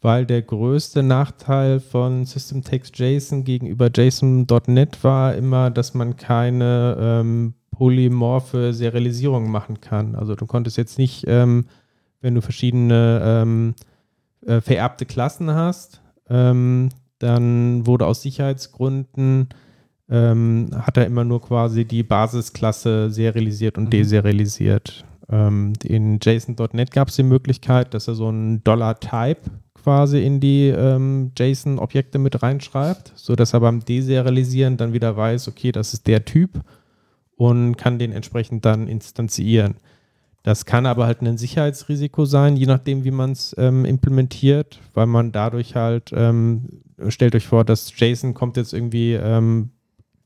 [0.00, 6.96] weil der größte Nachteil von System Text JSON gegenüber JSON.NET war immer, dass man keine
[7.00, 10.14] ähm, polymorphe Serialisierung machen kann.
[10.14, 11.66] Also du konntest jetzt nicht, ähm,
[12.20, 13.74] wenn du verschiedene ähm,
[14.46, 19.48] äh, vererbte Klassen hast, ähm, dann wurde aus Sicherheitsgründen
[20.10, 23.90] ähm, hat er immer nur quasi die Basisklasse serialisiert und Mhm.
[23.90, 25.04] deserialisiert.
[25.30, 29.40] Ähm, in JSON.NET gab es die Möglichkeit, dass er so einen Dollar-Type
[29.74, 35.72] quasi in die ähm, JSON-Objekte mit reinschreibt, sodass er beim Deserialisieren dann wieder weiß, okay,
[35.72, 36.60] das ist der Typ
[37.36, 39.76] und kann den entsprechend dann instanzieren.
[40.42, 45.06] Das kann aber halt ein Sicherheitsrisiko sein, je nachdem, wie man es ähm, implementiert, weil
[45.06, 49.70] man dadurch halt, ähm, stellt euch vor, dass JSON kommt jetzt irgendwie ähm,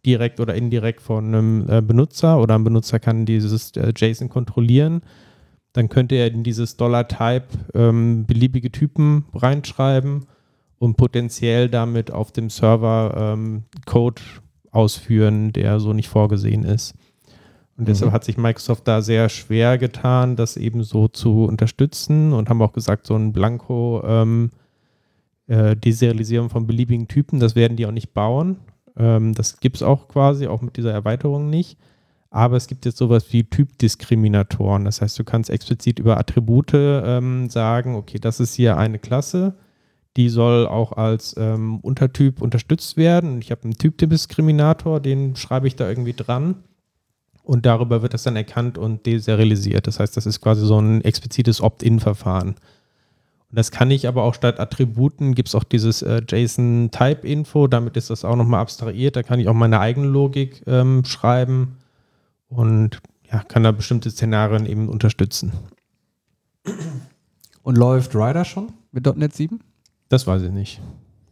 [0.07, 5.03] direkt oder indirekt von einem äh, Benutzer oder ein Benutzer kann dieses äh, JSON kontrollieren.
[5.73, 10.27] Dann könnte er in dieses Dollar-Type ähm, beliebige Typen reinschreiben
[10.79, 14.23] und potenziell damit auf dem Server ähm, Code
[14.71, 16.95] ausführen, der so nicht vorgesehen ist.
[17.77, 18.15] Und deshalb Mhm.
[18.15, 22.73] hat sich Microsoft da sehr schwer getan, das eben so zu unterstützen und haben auch
[22.73, 24.51] gesagt, so ein Blanko ähm,
[25.47, 28.57] äh, Deserialisierung von beliebigen Typen, das werden die auch nicht bauen.
[28.99, 31.79] Ähm, das gibt es auch quasi, auch mit dieser Erweiterung nicht.
[32.31, 34.85] Aber es gibt jetzt sowas wie Typdiskriminatoren.
[34.85, 39.55] Das heißt, du kannst explizit über Attribute ähm, sagen, okay, das ist hier eine Klasse,
[40.17, 43.41] die soll auch als ähm, Untertyp unterstützt werden.
[43.41, 46.57] Ich habe einen Typdiskriminator, den schreibe ich da irgendwie dran.
[47.45, 49.87] Und darüber wird das dann erkannt und deserialisiert.
[49.87, 52.57] Das heißt, das ist quasi so ein explizites Opt-in-Verfahren.
[53.51, 57.97] Und das kann ich aber auch statt Attributen, gibt es auch dieses äh, JSON-Type-Info, damit
[57.97, 59.17] ist das auch nochmal abstrahiert.
[59.17, 61.79] Da kann ich auch meine eigene Logik ähm, schreiben
[62.49, 65.53] und ja, kann da bestimmte Szenarien eben unterstützen.
[67.63, 69.61] Und läuft Rider schon mit .NET 7?
[70.09, 70.81] Das weiß ich nicht.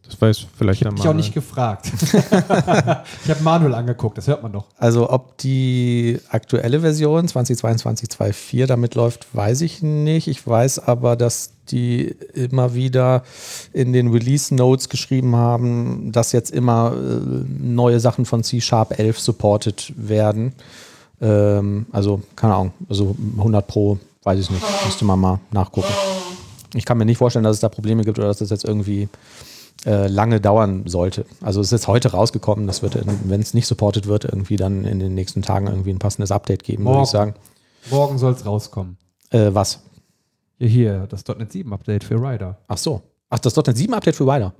[0.07, 1.91] Das weiß vielleicht Ich habe dich auch nicht gefragt.
[2.01, 4.65] ich habe Manuel angeguckt, das hört man doch.
[4.77, 10.27] Also ob die aktuelle Version 2022 2.4 damit läuft, weiß ich nicht.
[10.27, 13.23] Ich weiß aber, dass die immer wieder
[13.73, 18.97] in den Release Notes geschrieben haben, dass jetzt immer äh, neue Sachen von C Sharp
[18.97, 20.53] 11 supported werden.
[21.21, 25.91] Ähm, also keine Ahnung, also 100 Pro, weiß ich nicht, müsste man mal nachgucken.
[26.73, 29.09] Ich kann mir nicht vorstellen, dass es da Probleme gibt oder dass das jetzt irgendwie
[29.87, 31.25] äh, lange dauern sollte.
[31.41, 34.99] Also es ist heute rausgekommen, das wird, wenn es nicht supported wird, irgendwie dann in
[34.99, 37.33] den nächsten Tagen irgendwie ein passendes Update geben, würde ich sagen.
[37.89, 38.97] Morgen soll es rauskommen.
[39.31, 39.79] Äh, was?
[40.59, 42.57] Ja, hier, das .NET 7 Update für Rider.
[42.67, 43.01] Ach so.
[43.29, 44.53] Ach, das .NET 7 Update für Rider.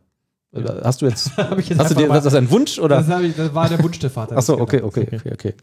[0.53, 3.01] Äh, Hast du jetzt, ich jetzt hast du dir, mal- das ist ein Wunsch oder?
[3.03, 4.35] Das, ich, das war der Wunsch der Vater.
[4.37, 5.53] Ach so, okay, okay, okay, okay.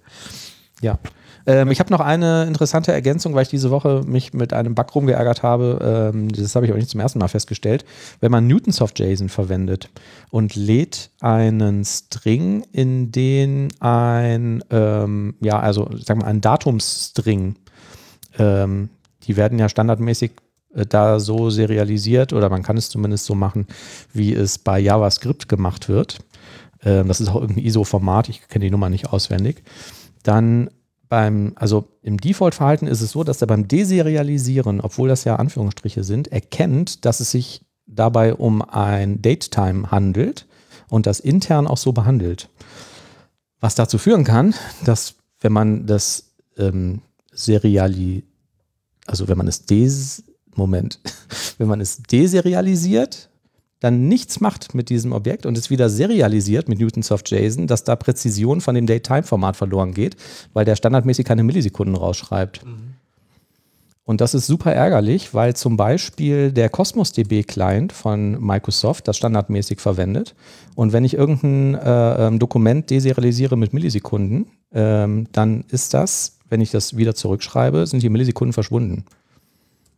[0.83, 0.99] Ja.
[1.47, 4.95] Ähm, ich habe noch eine interessante Ergänzung, weil ich diese Woche mich mit einem Bug
[4.95, 6.13] rumgeärgert habe.
[6.15, 7.85] Ähm, das habe ich auch nicht zum ersten Mal festgestellt.
[8.21, 9.91] Wenn man Newtonsoft JSON verwendet
[10.31, 17.57] und lädt einen String, in den ein, ähm, ja, also sagen wir ein Datumsstring,
[18.39, 18.89] ähm,
[19.25, 20.33] die werden ja standardmäßig
[20.75, 23.67] äh, da so serialisiert oder man kann es zumindest so machen,
[24.13, 26.19] wie es bei JavaScript gemacht wird.
[26.85, 29.63] Ähm, das ist auch irgendein ISO-Format, ich kenne die Nummer nicht auswendig.
[30.23, 30.71] Dann
[31.09, 36.05] beim, also im Default-Verhalten ist es so, dass er beim Deserialisieren, obwohl das ja Anführungsstriche
[36.05, 40.47] sind, erkennt, dass es sich dabei um ein Datetime handelt
[40.89, 42.49] und das intern auch so behandelt.
[43.61, 48.25] Was dazu führen kann, dass wenn man das ähm, seriali,
[49.07, 50.25] also wenn man es des,
[50.57, 51.01] Moment,
[51.59, 53.29] wenn man es deserialisiert,
[53.85, 57.97] dann nichts macht mit diesem Objekt und es wieder serialisiert mit Newtonsoft JSON, dass da
[57.97, 60.17] Präzision von dem Date-Time-Format verloren geht,
[60.55, 62.65] weil der standardmäßig keine Millisekunden rausschreibt.
[64.07, 69.19] Und das ist super ärgerlich, weil zum Beispiel der Cosmos DB Client von Microsoft das
[69.19, 70.35] standardmäßig verwendet.
[70.75, 76.63] Und wenn ich irgendein äh, ähm, Dokument deserialisiere mit Millisekunden, ähm, dann ist das, wenn
[76.63, 79.05] ich das wieder zurückschreibe, sind die Millisekunden verschwunden.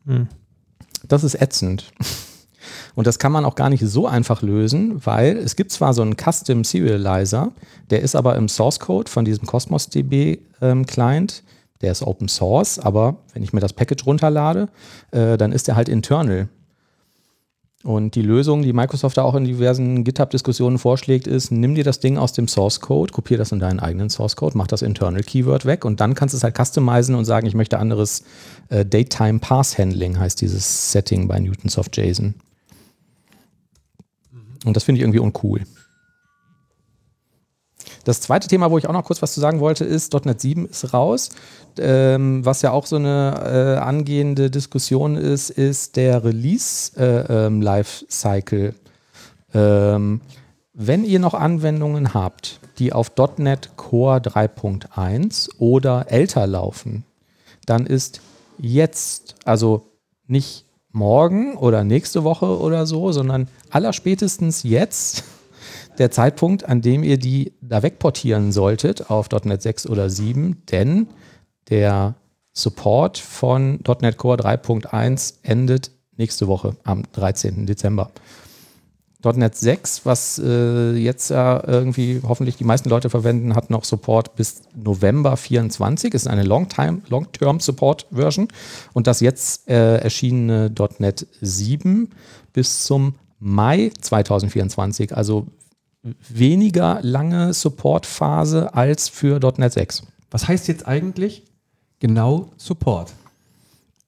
[0.06, 0.26] Hm.
[1.06, 1.92] Das ist ätzend.
[2.96, 6.00] Und das kann man auch gar nicht so einfach lösen, weil es gibt zwar so
[6.00, 7.52] einen Custom Serializer,
[7.90, 11.44] der ist aber im Source Code von diesem Cosmos DB ähm, Client,
[11.82, 14.68] der ist Open Source, aber wenn ich mir das Package runterlade,
[15.10, 16.48] äh, dann ist der halt internal.
[17.84, 22.00] Und die Lösung, die Microsoft da auch in diversen GitHub-Diskussionen vorschlägt, ist, nimm dir das
[22.00, 25.22] Ding aus dem Source Code, kopier das in deinen eigenen Source Code, mach das Internal
[25.22, 28.24] Keyword weg und dann kannst du es halt customizen und sagen, ich möchte anderes
[28.70, 32.34] äh, Datetime Pass Handling, heißt dieses Setting bei Newtonsoft JSON.
[34.66, 35.62] Und das finde ich irgendwie uncool.
[38.04, 40.66] Das zweite Thema, wo ich auch noch kurz was zu sagen wollte, ist, .NET 7
[40.66, 41.30] ist raus.
[41.78, 48.74] Ähm, was ja auch so eine äh, angehende Diskussion ist, ist der Release-Lifecycle.
[49.54, 50.20] ähm,
[50.78, 57.04] wenn ihr noch Anwendungen habt, die auf .NET Core 3.1 oder älter laufen,
[57.64, 58.20] dann ist
[58.58, 59.86] jetzt, also
[60.26, 65.24] nicht morgen oder nächste Woche oder so, sondern allerspätestens jetzt
[65.98, 71.08] der Zeitpunkt, an dem ihr die da wegportieren solltet auf .NET 6 oder 7, denn
[71.68, 72.14] der
[72.52, 77.66] Support von .NET Core 3.1 endet nächste Woche am 13.
[77.66, 78.10] Dezember.
[79.34, 84.36] .NET 6, was äh, jetzt ja irgendwie hoffentlich die meisten Leute verwenden, hat noch Support
[84.36, 86.14] bis November 24.
[86.14, 88.48] Ist eine Long-Time, Long-Term Support Version.
[88.92, 92.10] Und das jetzt äh, erschienene .NET 7
[92.52, 95.16] bis zum Mai 2024.
[95.16, 95.46] Also
[96.28, 100.04] weniger lange Supportphase als für .NET 6.
[100.30, 101.44] Was heißt jetzt eigentlich
[101.98, 103.12] genau Support?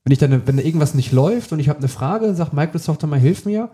[0.04, 3.02] Wenn ich dann, wenn da irgendwas nicht läuft und ich habe eine Frage, sagt Microsoft
[3.02, 3.70] dann mal, hilf mir,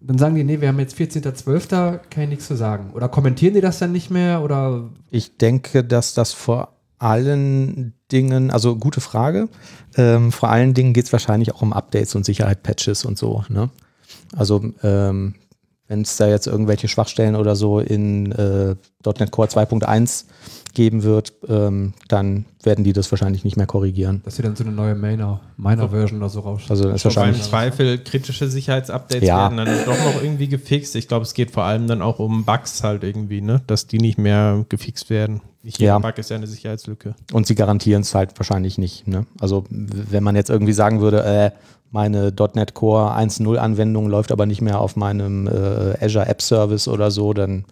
[0.00, 2.90] dann sagen die, nee, wir haben jetzt 14.12., kann ich nichts zu sagen.
[2.94, 4.42] Oder kommentieren die das dann nicht mehr?
[4.42, 9.48] Oder Ich denke, dass das vor allen Dingen, also gute Frage,
[9.96, 13.44] ähm, vor allen Dingen geht es wahrscheinlich auch um Updates und Sicherheit-Patches und so.
[13.48, 13.70] Ne?
[14.36, 15.34] Also ähm,
[15.88, 18.74] wenn es da jetzt irgendwelche Schwachstellen oder so in äh,
[19.18, 20.24] .NET Core 2.1
[20.74, 24.20] geben wird, ähm, dann werden die das wahrscheinlich nicht mehr korrigieren.
[24.24, 26.62] Dass sie dann so eine neue Minor, Minor Version oder so raus.
[26.68, 29.44] Also ist Wobei im wahrscheinlich Zweifel kritische Sicherheitsupdates Ja.
[29.44, 30.96] werden dann doch noch irgendwie gefixt.
[30.96, 33.62] Ich glaube, es geht vor allem dann auch um Bugs halt irgendwie, ne?
[33.68, 35.40] Dass die nicht mehr gefixt werden.
[35.62, 35.98] Nicht jeder Ja.
[36.00, 37.14] Bug ist ja eine Sicherheitslücke.
[37.32, 39.06] und sie garantieren es halt wahrscheinlich nicht.
[39.08, 39.24] Ne?
[39.40, 41.50] Also wenn man jetzt irgendwie sagen würde, äh,
[41.90, 46.88] meine .NET Core 1.0 Anwendung läuft aber nicht mehr auf meinem äh, Azure App Service
[46.88, 47.64] oder so, dann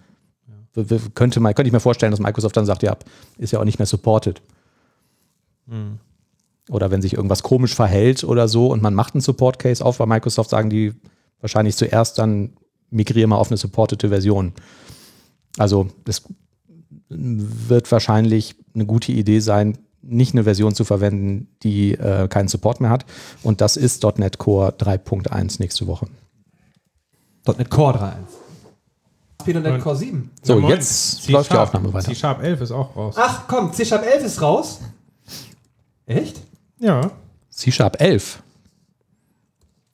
[1.14, 2.96] könnte, man, könnte ich mir vorstellen, dass Microsoft dann sagt, ja,
[3.38, 4.42] ist ja auch nicht mehr supported.
[6.68, 9.98] Oder wenn sich irgendwas komisch verhält oder so und man macht einen Support Case auf,
[9.98, 10.92] bei Microsoft sagen die
[11.40, 12.54] wahrscheinlich zuerst dann
[12.90, 14.52] migriere mal auf eine supportete Version.
[15.58, 16.22] Also das
[17.08, 22.80] wird wahrscheinlich eine gute Idee sein, nicht eine Version zu verwenden, die äh, keinen Support
[22.80, 23.04] mehr hat.
[23.42, 26.06] Und das ist .NET Core 3.1 nächste Woche.
[27.46, 27.98] .NET Core
[29.46, 29.54] 3.1.
[29.60, 30.30] .NET Und- Core 7.
[30.42, 31.56] So, Ja, jetzt C läuft die.
[31.56, 32.06] Aufnahme weiter.
[32.08, 33.14] C Sharp 11 ist auch raus.
[33.18, 34.80] Ach komm, C Sharp 11 ist raus.
[36.06, 36.40] Echt?
[36.78, 37.10] Ja.
[37.50, 38.42] C-Sharp 11.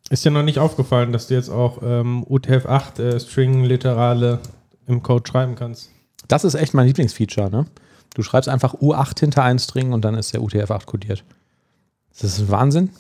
[0.09, 4.41] Ist dir noch nicht aufgefallen, dass du jetzt auch ähm, UTF-8 äh, String-Literale
[4.87, 5.91] im Code schreiben kannst?
[6.27, 7.49] Das ist echt mein Lieblingsfeature.
[7.51, 7.67] Ne?
[8.15, 11.25] Du schreibst einfach U8 hinter einen String und dann ist der UTF-8 kodiert.
[12.11, 12.91] Das ist ein Wahnsinn.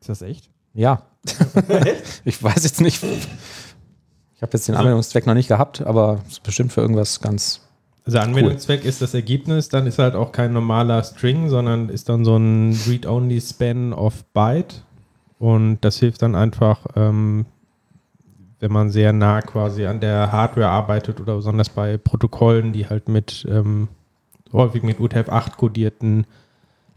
[0.00, 0.50] Ist das echt?
[0.74, 1.02] Ja.
[2.24, 3.02] ich weiß jetzt nicht.
[3.02, 7.62] Ich habe jetzt den Anwendungszweck noch nicht gehabt, aber es ist bestimmt für irgendwas ganz.
[8.04, 12.24] Also Anwendungszweck ist das Ergebnis, dann ist halt auch kein normaler String, sondern ist dann
[12.24, 14.84] so ein Read-Only-Span of Byte.
[15.38, 17.46] Und das hilft dann einfach, ähm,
[18.60, 23.08] wenn man sehr nah quasi an der Hardware arbeitet oder besonders bei Protokollen, die halt
[23.08, 23.88] mit ähm,
[24.56, 26.26] häufig mit UTF-8 kodierten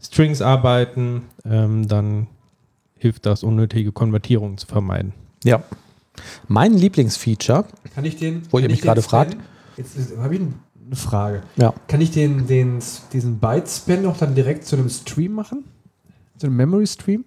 [0.00, 2.26] Strings arbeiten, ähm, dann
[2.96, 5.12] hilft das, unnötige Konvertierungen zu vermeiden.
[5.44, 5.62] Ja.
[6.48, 8.42] Mein Lieblingsfeature, Kann ich den.
[8.50, 9.36] Wo ihr mich gerade fragt.
[9.76, 11.42] Jetzt habe ich eine Frage.
[11.56, 12.78] ja, Kann ich den, den,
[13.12, 15.64] diesen Byte-Span auch dann direkt zu einem Stream machen?
[16.36, 17.24] Zu einem Memory-Stream?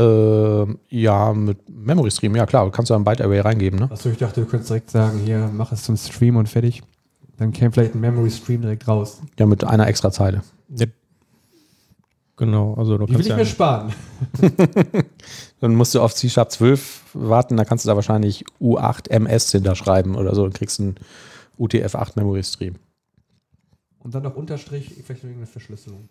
[0.00, 3.90] ähm, ja, mit Memory Stream, ja klar, kannst du ein Byte Array reingeben, ne?
[3.90, 6.82] Achso, ich dachte, du könntest direkt sagen, hier, mach es zum Stream und fertig.
[7.40, 9.22] Dann käme vielleicht ein Memory-Stream direkt raus.
[9.38, 10.42] Ja, mit einer extra Zeile.
[10.76, 10.84] Ja.
[12.36, 13.94] Genau, also du Die will ich ja mir sparen.
[15.60, 20.16] Dann musst du auf C-Sharp 12 warten, da kannst du da wahrscheinlich U8 MS hinterschreiben
[20.16, 20.94] oder so, dann kriegst du einen
[21.58, 22.74] UTF-8 Memory Stream.
[24.00, 26.10] Und dann noch Unterstrich, vielleicht noch irgendeine Verschlüsselung.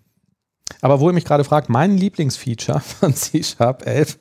[0.82, 4.18] Aber wo ihr mich gerade fragt, mein Lieblingsfeature von C-Sharp 11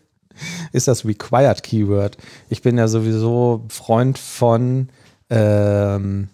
[0.73, 2.19] ist das Required Keyword.
[2.51, 4.89] Ich bin ja sowieso Freund von
[5.31, 6.29] ähm,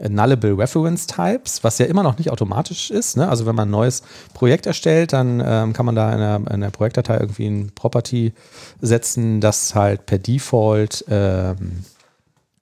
[0.00, 3.16] Nullable Reference Types, was ja immer noch nicht automatisch ist.
[3.16, 3.28] Ne?
[3.28, 4.02] Also wenn man ein neues
[4.34, 8.32] Projekt erstellt, dann ähm, kann man da in der, in der Projektdatei irgendwie ein Property
[8.80, 11.84] setzen, das halt per Default ähm,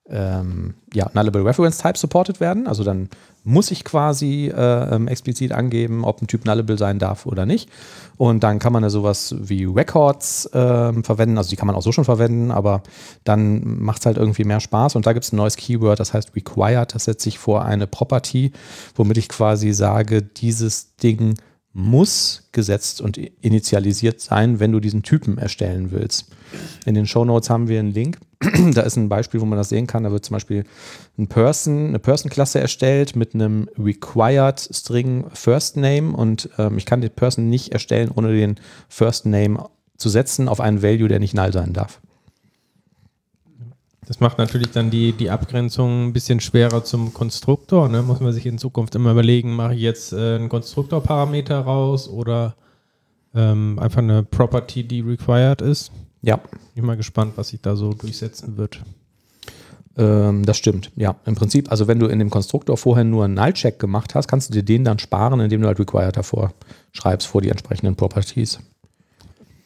[0.09, 2.67] ähm, ja, Nullable Reference Type supported werden.
[2.67, 3.09] Also dann
[3.47, 7.71] muss ich quasi äh, ähm, explizit angeben, ob ein Typ Nullable sein darf oder nicht.
[8.17, 11.39] Und dann kann man ja sowas wie Records ähm, verwenden.
[11.39, 12.83] Also die kann man auch so schon verwenden, aber
[13.23, 14.97] dann macht es halt irgendwie mehr Spaß.
[14.97, 16.93] Und da gibt es ein neues Keyword, das heißt Required.
[16.93, 18.51] Das setze ich vor eine Property,
[18.97, 21.37] womit ich quasi sage, dieses Ding
[21.77, 26.31] muss gesetzt und initialisiert sein, wenn du diesen Typen erstellen willst.
[26.87, 28.19] In den Shownotes haben wir einen Link.
[28.73, 30.05] da ist ein Beispiel, wo man das sehen kann.
[30.05, 30.65] Da wird zum Beispiel
[31.19, 37.03] ein Person, eine Person-Klasse erstellt mit einem Required String First Name und ähm, ich kann
[37.03, 38.57] die Person nicht erstellen, ohne den
[38.89, 42.01] First Name zu setzen auf einen Value, der nicht null sein darf.
[44.07, 47.89] Das macht natürlich dann die, die Abgrenzung ein bisschen schwerer zum Konstruktor.
[47.89, 48.03] Ne?
[48.03, 52.55] Muss man sich in Zukunft immer überlegen, mache ich jetzt äh, einen Konstruktorparameter raus oder
[53.35, 55.91] ähm, einfach eine Property, die required ist.
[56.23, 56.41] Ja,
[56.75, 58.81] Bin mal gespannt, was sich da so durchsetzen wird.
[59.97, 60.93] ähm, das stimmt.
[60.95, 64.29] Ja, im Prinzip, also wenn du in dem Konstruktor vorher nur einen Null-Check gemacht hast,
[64.29, 66.53] kannst du dir den dann sparen, indem du halt Required davor
[66.93, 68.61] schreibst, vor die entsprechenden Properties.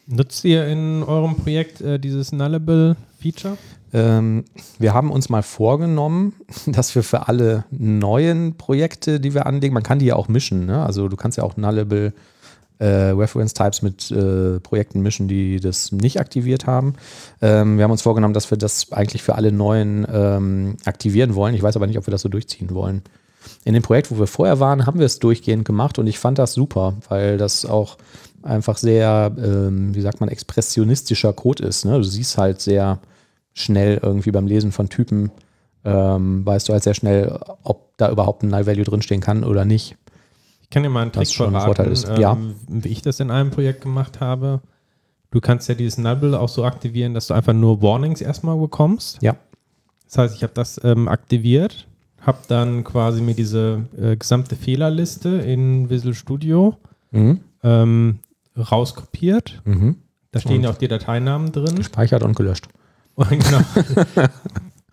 [0.07, 3.57] Nutzt ihr in eurem Projekt äh, dieses Nullable Feature?
[3.93, 4.45] Ähm,
[4.79, 6.33] wir haben uns mal vorgenommen,
[6.65, 10.65] dass wir für alle neuen Projekte, die wir anlegen, man kann die ja auch mischen.
[10.65, 10.83] Ne?
[10.83, 12.13] Also du kannst ja auch Nullable
[12.79, 16.95] äh, Reference Types mit äh, Projekten mischen, die das nicht aktiviert haben.
[17.41, 21.53] Ähm, wir haben uns vorgenommen, dass wir das eigentlich für alle neuen ähm, aktivieren wollen.
[21.53, 23.03] Ich weiß aber nicht, ob wir das so durchziehen wollen.
[23.65, 26.39] In dem Projekt, wo wir vorher waren, haben wir es durchgehend gemacht und ich fand
[26.39, 27.97] das super, weil das auch
[28.43, 31.85] einfach sehr, ähm, wie sagt man, expressionistischer Code ist.
[31.85, 31.97] Ne?
[31.97, 32.99] Du siehst halt sehr
[33.53, 35.31] schnell irgendwie beim Lesen von Typen,
[35.83, 39.97] ähm, weißt du halt sehr schnell, ob da überhaupt ein Null-Value drinstehen kann oder nicht.
[40.61, 42.37] Ich kann dir mal einen Was Trick schon ein verraten, Vorteil ist, ähm, ja.
[42.67, 44.61] wie ich das in einem Projekt gemacht habe.
[45.31, 49.21] Du kannst ja dieses Null auch so aktivieren, dass du einfach nur Warnings erstmal bekommst.
[49.21, 49.35] Ja.
[50.05, 51.87] Das heißt, ich habe das ähm, aktiviert,
[52.21, 56.77] habe dann quasi mir diese äh, gesamte Fehlerliste in Visual Studio
[57.11, 57.41] Mhm.
[57.63, 58.19] ähm,
[58.57, 59.61] rauskopiert.
[59.65, 59.97] Mhm.
[60.31, 61.75] Da stehen ja auch die Dateinamen drin.
[61.75, 62.67] Gespeichert und gelöscht.
[63.15, 63.59] Und, genau.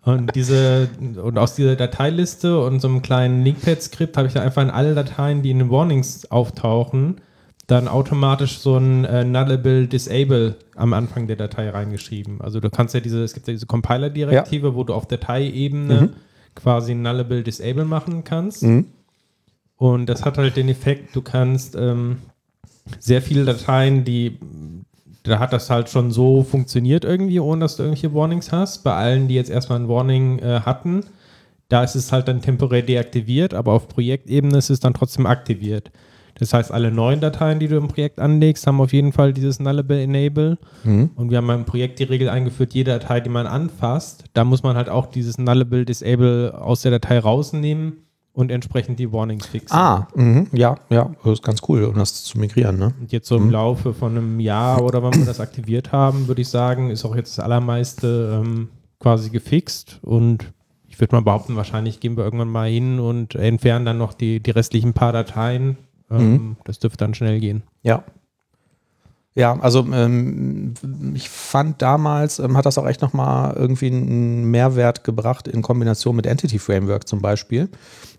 [0.03, 0.89] und diese
[1.23, 4.95] und aus dieser Dateiliste und so einem kleinen Linkpad-Skript habe ich dann einfach in alle
[4.95, 7.21] Dateien, die in den Warnings auftauchen,
[7.69, 12.41] dann automatisch so ein äh, Nullable Disable am Anfang der Datei reingeschrieben.
[12.41, 16.11] Also du kannst ja diese, es gibt ja diese Compiler-Direktive, wo du auf Dateiebene Mhm.
[16.57, 18.65] quasi ein Nullable Disable machen kannst.
[18.65, 18.87] Mhm.
[19.77, 22.19] Und das hat halt den Effekt, du kannst ähm,
[22.99, 24.39] sehr viele Dateien, die
[25.29, 28.83] da hat das halt schon so funktioniert irgendwie, ohne dass du irgendwelche Warnings hast.
[28.83, 31.05] Bei allen, die jetzt erstmal ein Warning äh, hatten,
[31.69, 35.91] da ist es halt dann temporär deaktiviert, aber auf Projektebene ist es dann trotzdem aktiviert.
[36.39, 39.59] Das heißt, alle neuen Dateien, die du im Projekt anlegst, haben auf jeden Fall dieses
[39.59, 40.57] Nullable Enable.
[40.85, 41.11] Mhm.
[41.17, 44.63] Und wir haben beim Projekt die Regel eingeführt, jede Datei, die man anfasst, da muss
[44.63, 48.05] man halt auch dieses Nullable Disable aus der Datei rausnehmen
[48.39, 49.77] und entsprechend die Warnings fixen.
[49.77, 50.47] Ah, mhm.
[50.53, 52.95] ja, ja, das ist ganz cool, um das zu migrieren, ne?
[53.01, 56.43] Und jetzt so im Laufe von einem Jahr oder wann wir das aktiviert haben, würde
[56.43, 58.69] ich sagen, ist auch jetzt das Allermeiste ähm,
[59.01, 59.99] quasi gefixt.
[60.03, 60.53] Und
[60.87, 64.39] ich würde mal behaupten, wahrscheinlich gehen wir irgendwann mal hin und entfernen dann noch die,
[64.39, 65.77] die restlichen paar Dateien.
[66.09, 67.65] Ähm, Das dürfte dann schnell gehen.
[67.83, 68.05] Ja.
[69.39, 70.75] Ja, also ähm,
[71.15, 76.17] ich fand damals, ähm, hat das auch echt nochmal irgendwie einen Mehrwert gebracht in Kombination
[76.17, 77.69] mit Entity Framework zum Beispiel.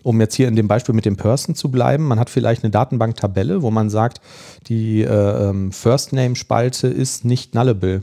[0.02, 2.70] Um jetzt hier in dem Beispiel mit dem Person zu bleiben, man hat vielleicht eine
[2.70, 4.22] Datenbanktabelle, wo man sagt,
[4.68, 8.02] die äh, ähm, First Name Spalte ist nicht nullable.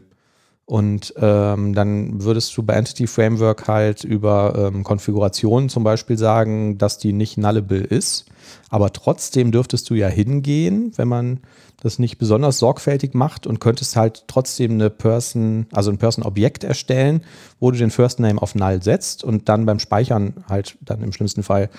[0.68, 6.78] Und ähm, dann würdest du bei Entity Framework halt über ähm, Konfigurationen zum Beispiel sagen,
[6.78, 8.26] dass die nicht nullable ist.
[8.70, 11.40] Aber trotzdem dürftest du ja hingehen, wenn man
[11.82, 17.22] das nicht besonders sorgfältig macht und könntest halt trotzdem eine Person, also ein Person-Objekt erstellen,
[17.62, 21.14] wo du den First Name auf Null setzt und dann beim Speichern halt dann im
[21.14, 21.70] schlimmsten Fall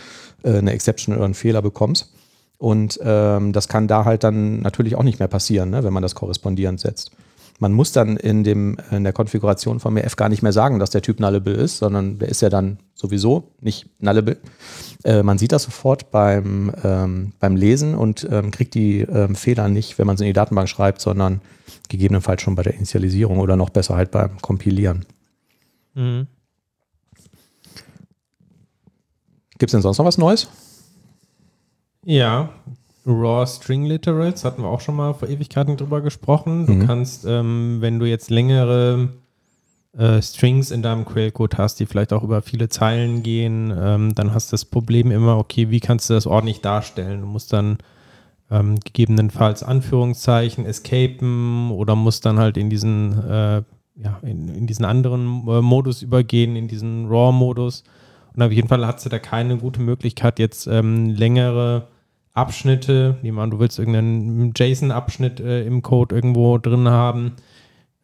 [0.44, 2.14] äh, eine Exception oder einen Fehler bekommst.
[2.56, 6.02] Und ähm, das kann da halt dann natürlich auch nicht mehr passieren, ne, wenn man
[6.02, 7.10] das korrespondierend setzt.
[7.58, 10.90] Man muss dann in, dem, in der Konfiguration von MF gar nicht mehr sagen, dass
[10.90, 14.36] der Typ nullable ist, sondern der ist ja dann sowieso nicht nullable.
[15.04, 19.68] Äh, man sieht das sofort beim, ähm, beim Lesen und ähm, kriegt die ähm, Fehler
[19.68, 21.40] nicht, wenn man sie in die Datenbank schreibt, sondern
[21.88, 25.04] gegebenenfalls schon bei der Initialisierung oder noch besser halt beim Kompilieren.
[29.58, 30.48] Gibt es denn sonst noch was Neues?
[32.04, 32.50] Ja,
[33.12, 36.66] Raw String Literals hatten wir auch schon mal vor Ewigkeiten drüber gesprochen.
[36.66, 36.86] Du Mhm.
[36.86, 39.10] kannst, ähm, wenn du jetzt längere
[39.96, 44.32] äh, Strings in deinem Quellcode hast, die vielleicht auch über viele Zeilen gehen, ähm, dann
[44.34, 47.22] hast du das Problem immer, okay, wie kannst du das ordentlich darstellen?
[47.22, 47.78] Du musst dann
[48.50, 53.62] ähm, gegebenenfalls Anführungszeichen escapen oder musst dann halt in diesen, äh,
[53.96, 57.82] ja, in, in diesen anderen äh, Modus übergehen, in diesen RAW-Modus.
[58.36, 61.88] Und auf jeden Fall hat sie da keine gute Möglichkeit, jetzt ähm, längere
[62.34, 67.32] Abschnitte, nehmen an, du willst irgendeinen JSON-Abschnitt äh, im Code irgendwo drin haben,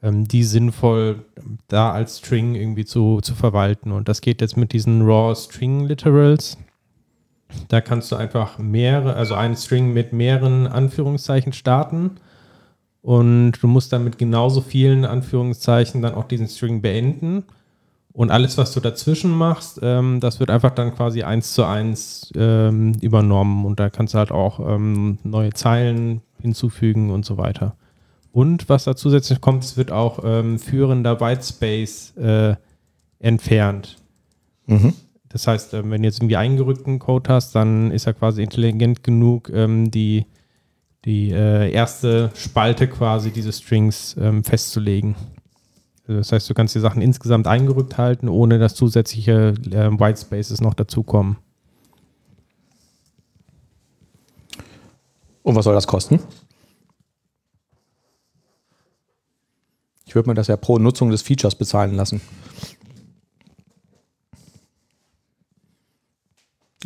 [0.02, 1.24] ähm, die sinnvoll
[1.68, 3.92] da als String irgendwie zu, zu verwalten.
[3.92, 6.58] Und das geht jetzt mit diesen Raw String Literals.
[7.68, 12.12] Da kannst du einfach mehrere, also einen String mit mehreren Anführungszeichen starten
[13.04, 17.44] und du musst dann mit genauso vielen Anführungszeichen dann auch diesen String beenden.
[18.14, 22.30] Und alles, was du dazwischen machst, ähm, das wird einfach dann quasi eins zu eins
[22.36, 23.66] ähm, übernommen.
[23.66, 27.74] Und da kannst du halt auch ähm, neue Zeilen hinzufügen und so weiter.
[28.30, 32.54] Und was da zusätzlich kommt, es wird auch ähm, führender Whitespace äh,
[33.18, 33.96] entfernt.
[34.66, 34.92] Mhm.
[35.28, 39.02] Das heißt, ähm, wenn du jetzt irgendwie eingerückten Code hast, dann ist er quasi intelligent
[39.02, 40.26] genug, ähm, die,
[41.04, 45.16] die äh, erste Spalte quasi dieses Strings festzulegen.
[46.06, 50.74] Das heißt, du kannst die Sachen insgesamt eingerückt halten, ohne dass zusätzliche äh, Whitespaces noch
[50.74, 51.38] dazukommen.
[55.42, 56.20] Und was soll das kosten?
[60.06, 62.20] Ich würde mir das ja pro Nutzung des Features bezahlen lassen.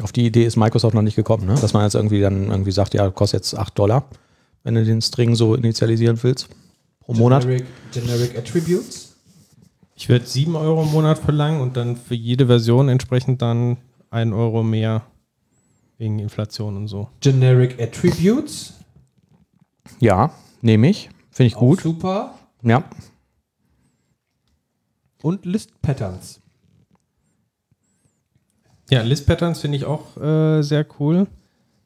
[0.01, 1.57] Auf die Idee ist Microsoft noch nicht gekommen, ne?
[1.61, 4.09] dass man jetzt irgendwie dann irgendwie sagt, ja, kostet jetzt 8 Dollar,
[4.63, 6.49] wenn du den String so initialisieren willst.
[7.01, 7.43] Pro Monat.
[7.43, 9.08] Generic, Generic Attributes.
[9.99, 13.79] Ich würde 7 Euro im Monat verlangen und dann für jede Version entsprechend dann
[14.11, 15.03] 1 Euro mehr
[15.97, 17.09] wegen Inflation und so.
[17.19, 18.75] Generic Attributes.
[19.99, 20.33] Ja,
[20.63, 21.11] nehme ich.
[21.33, 21.81] Finde ich Auch gut.
[21.81, 22.39] Super.
[22.63, 22.85] Ja.
[25.21, 26.41] Und List Patterns.
[28.91, 31.27] Ja, List Patterns finde ich auch äh, sehr cool.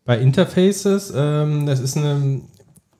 [0.05, 2.43] Bei Interfaces, ähm, das ist eine,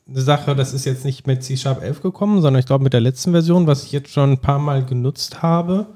[0.09, 3.01] eine Sache, das ist jetzt nicht mit C-Sharp 11 gekommen, sondern ich glaube mit der
[3.01, 5.87] letzten Version, was ich jetzt schon ein paar Mal genutzt habe.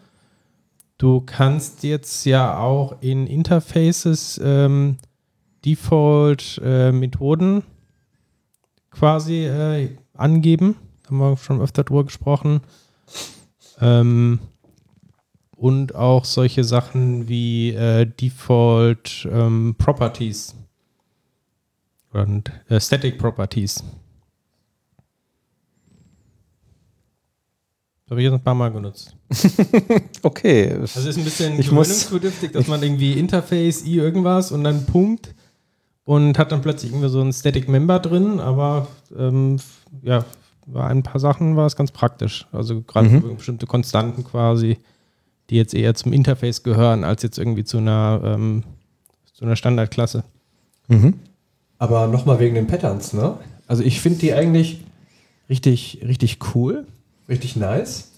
[0.99, 4.97] Du kannst jetzt ja auch in Interfaces ähm,
[5.65, 7.63] Default-Methoden
[8.91, 10.77] quasi äh, angeben.
[11.07, 12.61] Haben wir schon öfter drüber gesprochen.
[13.81, 14.39] Ähm,
[15.57, 20.55] und auch solche Sachen wie äh, Default ähm, Properties
[22.17, 23.83] und äh, Static Properties.
[28.05, 29.17] Das habe ich jetzt ein paar Mal genutzt.
[30.23, 30.73] Okay.
[30.73, 35.35] Also ist ein bisschen Ich gewöhnungsbedürftig, dass man irgendwie Interface, i irgendwas und dann Punkt
[36.05, 39.59] und hat dann plötzlich irgendwie so ein Static Member drin, aber ähm,
[40.03, 40.25] ja,
[40.67, 42.47] bei ein paar Sachen war es ganz praktisch.
[42.53, 43.37] Also gerade Mhm.
[43.37, 44.79] bestimmte Konstanten quasi,
[45.51, 48.65] die jetzt eher zum Interface gehören, als jetzt irgendwie zu einer, ähm,
[49.33, 50.25] zu einer Standardklasse.
[50.89, 51.15] Mhm.
[51.79, 53.35] Aber nochmal wegen den Patterns, ne?
[53.67, 54.81] Also ich finde die eigentlich
[55.51, 56.87] richtig, richtig cool,
[57.29, 58.13] richtig nice.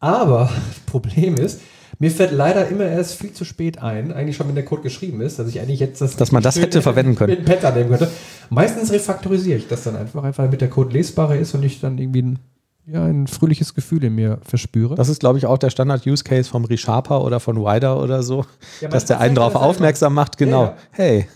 [0.00, 1.60] Aber das Problem ist,
[1.98, 5.20] mir fällt leider immer erst viel zu spät ein, eigentlich schon wenn der Code geschrieben
[5.20, 7.34] ist, dass ich eigentlich jetzt das Dass man das hätte verwenden können.
[7.36, 8.10] Mit Pattern nehmen könnte.
[8.50, 11.98] Meistens refaktorisiere ich das dann einfach, einfach damit der Code lesbarer ist und ich dann
[11.98, 12.38] irgendwie ein,
[12.86, 14.96] ja, ein fröhliches Gefühl in mir verspüre.
[14.96, 18.44] Das ist, glaube ich, auch der Standard-Use-Case vom Resharper oder von Wider oder so,
[18.80, 20.64] Ja, dass der einen darauf aufmerksam macht, genau.
[20.64, 20.76] Ja, ja.
[20.90, 21.28] Hey,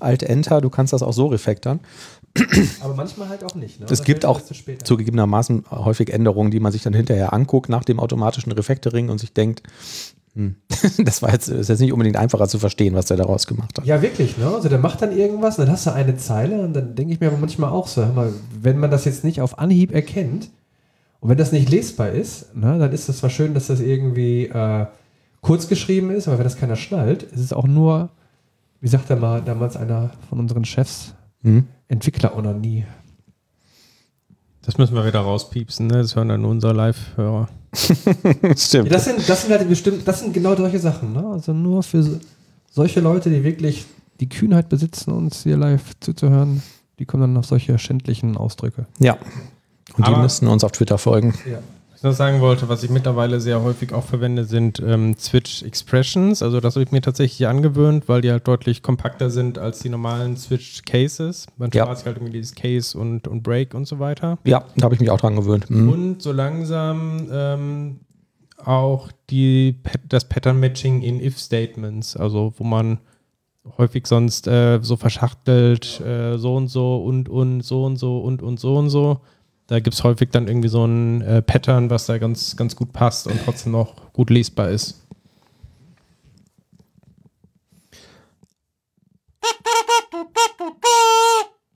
[0.00, 1.80] Alt-Enter, du kannst das auch so refactoren.
[2.80, 3.80] Aber manchmal halt auch nicht.
[3.80, 3.86] Ne?
[3.90, 8.52] Es gibt auch zugegebenermaßen häufig Änderungen, die man sich dann hinterher anguckt nach dem automatischen
[8.52, 9.62] Refactoring und sich denkt,
[10.34, 10.54] hm,
[11.04, 13.86] das war jetzt, ist jetzt nicht unbedingt einfacher zu verstehen, was der daraus gemacht hat.
[13.86, 14.46] Ja, wirklich, ne?
[14.46, 17.20] Also der macht dann irgendwas, und dann hast du eine Zeile und dann denke ich
[17.20, 20.50] mir aber manchmal auch so, mal, wenn man das jetzt nicht auf Anhieb erkennt
[21.18, 24.46] und wenn das nicht lesbar ist, ne, dann ist das zwar schön, dass das irgendwie
[24.46, 24.86] äh,
[25.40, 28.10] kurz geschrieben ist, aber wenn das keiner schnallt, ist es auch nur,
[28.80, 31.64] wie sagt er mal damals einer von unseren Chefs, Hm?
[31.88, 32.84] Entwickler-Onanie.
[34.62, 35.98] Das müssen wir wieder rauspiepsen, ne?
[35.98, 37.48] Das hören dann nur unsere Live-Hörer.
[38.56, 38.86] Stimmt.
[38.88, 41.24] Ja, das sind, das sind halt bestimmt, das sind genau solche Sachen, ne?
[41.26, 42.18] Also nur für so,
[42.70, 43.86] solche Leute, die wirklich
[44.20, 46.62] die Kühnheit besitzen, uns hier live zuzuhören,
[46.98, 48.86] die kommen dann auf solche schändlichen Ausdrücke.
[48.98, 49.16] ja.
[49.96, 51.34] Und die Aber- müssen uns auf Twitter folgen.
[51.50, 51.58] Ja.
[52.02, 55.62] Was ich noch sagen wollte, was ich mittlerweile sehr häufig auch verwende, sind ähm, Switch
[55.62, 56.42] Expressions.
[56.42, 59.90] Also das habe ich mir tatsächlich angewöhnt, weil die halt deutlich kompakter sind als die
[59.90, 61.46] normalen Switch Cases.
[61.58, 61.82] Man Ja.
[61.84, 64.38] spart sich halt irgendwie dieses Case und, und Break und so weiter.
[64.44, 65.68] Ja, da habe ich mich auch dran gewöhnt.
[65.68, 65.90] Mhm.
[65.90, 68.00] Und so langsam ähm,
[68.56, 69.76] auch die,
[70.08, 73.00] das Pattern Matching in If-Statements, also wo man
[73.76, 78.40] häufig sonst äh, so verschachtelt, äh, so und so und und so und so und
[78.42, 79.20] und so und so.
[79.70, 82.92] Da gibt es häufig dann irgendwie so ein äh, Pattern, was da ganz, ganz gut
[82.92, 85.06] passt und trotzdem noch gut lesbar ist.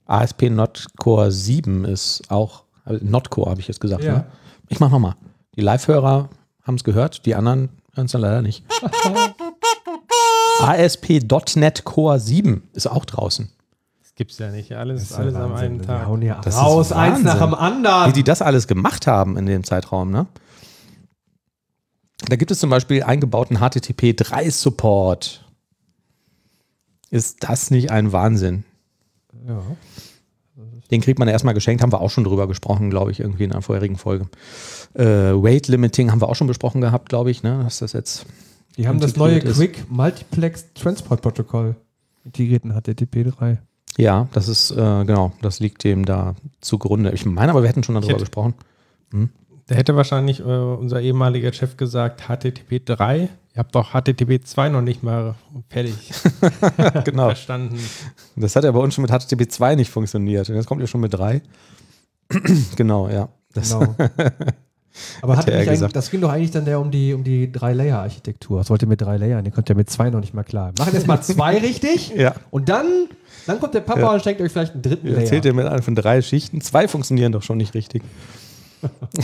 [0.07, 4.03] ASP Not Core 7 ist auch, äh, Not Core habe ich jetzt gesagt.
[4.03, 4.13] Ja.
[4.13, 4.25] Ne?
[4.67, 5.15] Ich mache nochmal.
[5.55, 6.29] Die Live-Hörer
[6.63, 8.65] haben es gehört, die anderen hören es dann leider nicht.
[10.59, 13.54] ASP.NET Core 7 ist auch draußen.
[14.15, 14.71] Das gibt es ja nicht.
[14.71, 16.07] Alles, alles ja am einen Tag.
[16.07, 18.07] hauen hier Das ist raus, eins nach dem anderen.
[18.07, 20.25] Wie die das alles gemacht haben in dem Zeitraum, ne?
[22.29, 25.43] Da gibt es zum Beispiel eingebauten HTTP 3 Support.
[27.09, 28.63] Ist das nicht ein Wahnsinn?
[29.45, 29.61] ja.
[30.91, 33.51] Den kriegt man erstmal geschenkt, haben wir auch schon drüber gesprochen, glaube ich, irgendwie in
[33.51, 34.27] einer vorherigen Folge.
[34.93, 37.63] Äh, Weight Limiting haben wir auch schon besprochen gehabt, glaube ich, ne?
[37.63, 38.25] Dass das jetzt.
[38.77, 39.57] Die haben das neue ist.
[39.57, 41.75] Quick Multiplex Transport Protokoll
[42.23, 43.57] integriert in HTTP 3.
[43.97, 44.75] Ja, das ist, äh,
[45.05, 47.11] genau, das liegt dem da zugrunde.
[47.11, 48.53] Ich meine aber, wir hätten schon darüber hätte- gesprochen.
[49.67, 53.21] Da hätte wahrscheinlich äh, unser ehemaliger Chef gesagt, HTTP 3.
[53.21, 55.35] Ihr habt doch HTTP 2 noch nicht mal
[55.69, 55.93] fertig
[57.05, 57.27] genau.
[57.27, 57.79] verstanden.
[58.35, 60.47] Das hat ja bei uns schon mit HTTP 2 nicht funktioniert.
[60.49, 61.41] Und jetzt kommt ja schon mit 3.
[62.75, 63.29] genau, ja.
[63.53, 63.95] Das, Genau.
[65.21, 65.93] Aber hat er gesagt.
[65.95, 68.67] das ging doch eigentlich dann der um die, um die Drei-Layer-Architektur.
[68.69, 70.71] Wollte mit drei Layern, ihr könnt ja mit zwei noch nicht mal klar.
[70.79, 72.33] Machen jetzt mal zwei richtig Ja.
[72.49, 73.09] und dann,
[73.47, 74.13] dann kommt der Papa Ja.
[74.13, 75.19] und schenkt euch vielleicht einen dritten Layer.
[75.21, 76.61] erzählt ihr mit einem von drei Schichten.
[76.61, 78.03] Zwei funktionieren doch schon nicht richtig.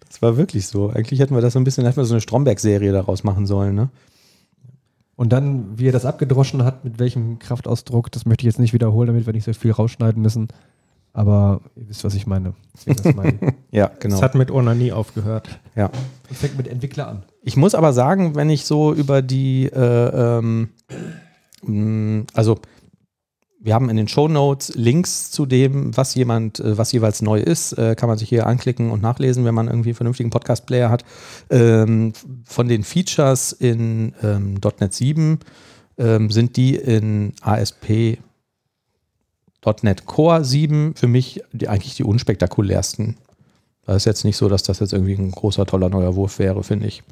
[0.00, 0.90] das war wirklich so.
[0.90, 3.74] Eigentlich hätten wir das so ein bisschen, hätten wir so eine Stromberg-Serie daraus machen sollen,
[3.74, 3.90] ne?
[5.14, 8.72] Und dann, wie er das abgedroschen hat, mit welchem Kraftausdruck, das möchte ich jetzt nicht
[8.72, 10.48] wiederholen, damit wir nicht so viel rausschneiden müssen.
[11.12, 12.54] Aber ihr wisst, was ich meine.
[12.74, 13.34] Deswegen das mal-
[13.70, 14.14] Ja, genau.
[14.16, 15.60] Das hat mit Orna nie aufgehört.
[15.76, 15.90] ja.
[16.28, 17.22] Und fängt mit Entwickler an.
[17.42, 20.70] Ich muss aber sagen, wenn ich so über die, äh, ähm,
[22.34, 22.58] also
[23.64, 27.38] wir haben in den Show Notes Links zu dem, was jemand, äh, was jeweils neu
[27.38, 30.90] ist, äh, kann man sich hier anklicken und nachlesen, wenn man irgendwie einen vernünftigen Podcast-Player
[30.90, 31.04] hat.
[31.48, 32.12] Ähm,
[32.44, 35.38] von den Features in ähm, .NET 7
[35.98, 38.18] ähm, sind die in ASP
[39.82, 43.16] .NET Core 7 für mich die, eigentlich die unspektakulärsten.
[43.86, 46.64] Das ist jetzt nicht so, dass das jetzt irgendwie ein großer, toller neuer Wurf wäre,
[46.64, 47.04] finde ich.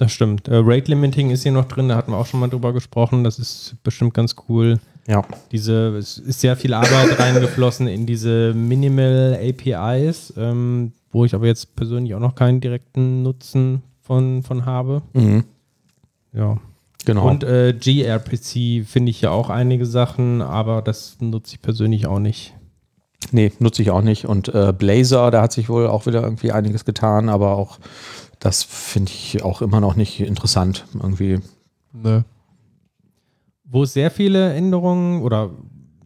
[0.00, 0.48] Das stimmt.
[0.48, 3.22] Äh, Rate Limiting ist hier noch drin, da hatten wir auch schon mal drüber gesprochen.
[3.22, 4.80] Das ist bestimmt ganz cool.
[5.06, 5.22] Ja.
[5.52, 11.46] Diese, es ist sehr viel Arbeit reingeflossen in diese Minimal APIs, ähm, wo ich aber
[11.48, 15.02] jetzt persönlich auch noch keinen direkten Nutzen von, von habe.
[15.12, 15.44] Mhm.
[16.32, 16.56] Ja.
[17.04, 17.28] Genau.
[17.28, 22.20] Und äh, gRPC finde ich ja auch einige Sachen, aber das nutze ich persönlich auch
[22.20, 22.54] nicht.
[23.32, 24.24] Nee, nutze ich auch nicht.
[24.24, 27.78] Und äh, Blazor, da hat sich wohl auch wieder irgendwie einiges getan, aber auch
[28.40, 30.86] das finde ich auch immer noch nicht interessant.
[30.94, 31.38] Irgendwie.
[31.92, 32.24] Ne.
[33.64, 35.50] Wo es sehr viele Änderungen oder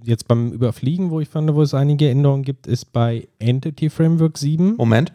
[0.02, 4.36] jetzt beim Überfliegen, wo ich fand, wo es einige Änderungen gibt, ist bei Entity Framework
[4.36, 4.76] 7.
[4.76, 5.12] Moment.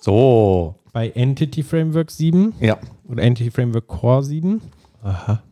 [0.00, 0.76] So.
[0.92, 2.78] Bei Entity Framework 7 Ja.
[3.08, 4.60] oder Entity Framework Core 7.
[5.02, 5.42] Aha.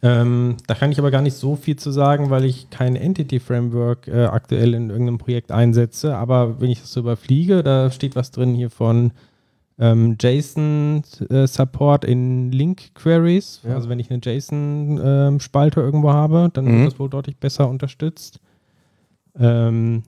[0.00, 3.40] Ähm, da kann ich aber gar nicht so viel zu sagen, weil ich kein Entity
[3.40, 6.16] Framework äh, aktuell in irgendeinem Projekt einsetze.
[6.16, 9.10] Aber wenn ich das so überfliege, da steht was drin hier von
[9.80, 13.60] ähm, JSON äh, Support in Link Queries.
[13.64, 13.74] Ja.
[13.74, 16.78] Also wenn ich eine JSON-Spalte irgendwo habe, dann Mhm.
[16.82, 18.40] wird das wohl deutlich besser unterstützt.
[19.38, 20.02] Ähm,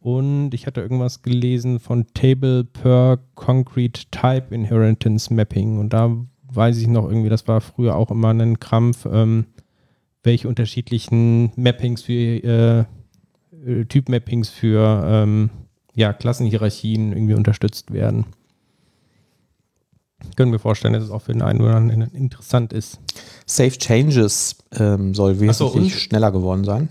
[0.00, 5.78] und ich hatte irgendwas gelesen von Table per Concrete Type Inheritance Mapping.
[5.78, 6.14] Und da
[6.54, 9.46] weiß ich noch irgendwie, das war früher auch immer ein Krampf, ähm,
[10.22, 12.78] welche unterschiedlichen Mappings für äh,
[13.70, 15.50] äh, Typ-Mappings für ähm,
[15.94, 18.26] ja, Klassenhierarchien irgendwie unterstützt werden.
[20.36, 22.98] Können wir vorstellen, dass es auch für den einen oder anderen interessant ist.
[23.46, 26.88] Safe Changes ähm, soll so, wesentlich und- schneller geworden sein.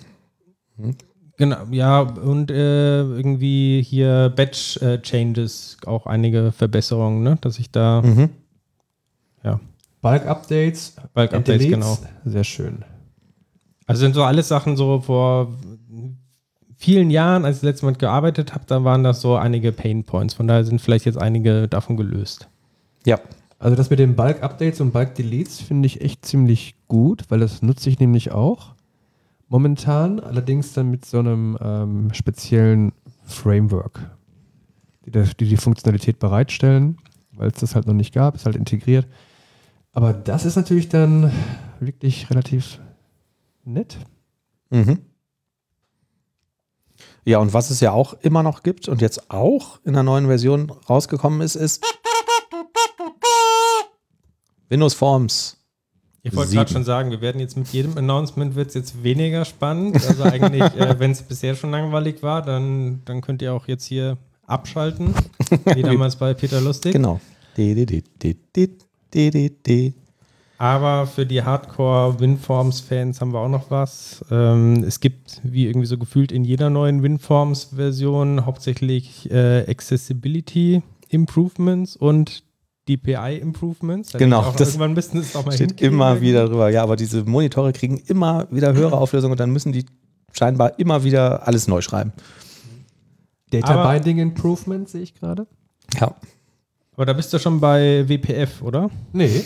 [1.38, 7.38] Genau, ja, und äh, irgendwie hier Batch äh, Changes, auch einige Verbesserungen, ne?
[7.41, 8.30] dass ich da Mhm.
[10.04, 11.72] Bulk-Updates, Bulk Updates, Deletes.
[11.72, 11.97] genau.
[12.26, 12.86] Sehr schön.
[13.88, 15.54] Also sind so alles Sachen so vor
[16.78, 20.34] vielen Jahren, als ich letztes Mal gearbeitet habe, da waren das so einige Pain Points.
[20.34, 22.49] Von daher sind vielleicht jetzt einige davon gelöst.
[23.06, 23.20] Ja.
[23.60, 27.89] Also das mit den Bulk-Updates und Bulk-Deletes finde ich echt ziemlich gut, weil das nutze
[27.89, 28.74] ich nämlich auch.
[29.47, 32.91] Momentan allerdings dann mit so einem ähm, speziellen
[33.24, 34.01] Framework,
[35.06, 36.97] die, das, die die Funktionalität bereitstellen,
[37.32, 39.08] weil es das halt noch nicht gab, ist halt integriert.
[39.94, 41.32] Aber das ist natürlich dann
[41.80, 42.80] wirklich relativ
[43.64, 43.98] nett.
[44.70, 45.00] Mhm.
[47.26, 50.26] Ja, und was es ja auch immer noch gibt und jetzt auch in der neuen
[50.26, 51.84] Version rausgekommen ist, ist
[54.68, 55.58] Windows Forms.
[56.24, 59.46] Ich wollte gerade schon sagen, wir werden jetzt mit jedem Announcement wird es jetzt weniger
[59.46, 59.96] spannend.
[60.08, 63.86] Also eigentlich, äh, wenn es bisher schon langweilig war, dann, dann könnt ihr auch jetzt
[63.86, 64.18] hier
[64.48, 65.14] abschalten.
[65.66, 66.94] Wie damals bei Peter Lustig.
[66.94, 67.20] Genau.
[69.14, 69.93] D, D, D, D, D, D, D, D.
[70.64, 74.24] Aber für die Hardcore-Winforms-Fans haben wir auch noch was.
[74.32, 81.97] Ähm, es gibt, wie irgendwie so gefühlt in jeder neuen Winforms-Version, hauptsächlich äh, Accessibility Improvements
[81.97, 82.43] und
[82.88, 84.11] DPI Improvements.
[84.11, 86.70] Da Genau, das irgendwann müssen es auch mal Steht immer wieder drüber.
[86.70, 89.86] Ja, aber diese Monitore kriegen immer wieder höhere Auflösung und dann müssen die
[90.32, 92.14] scheinbar immer wieder alles neu schreiben.
[93.51, 95.45] Data Aber- Binding Improvement sehe ich gerade.
[95.99, 96.16] Ja.
[96.96, 98.89] Aber da bist du schon bei WPF, oder?
[99.14, 99.44] Nee,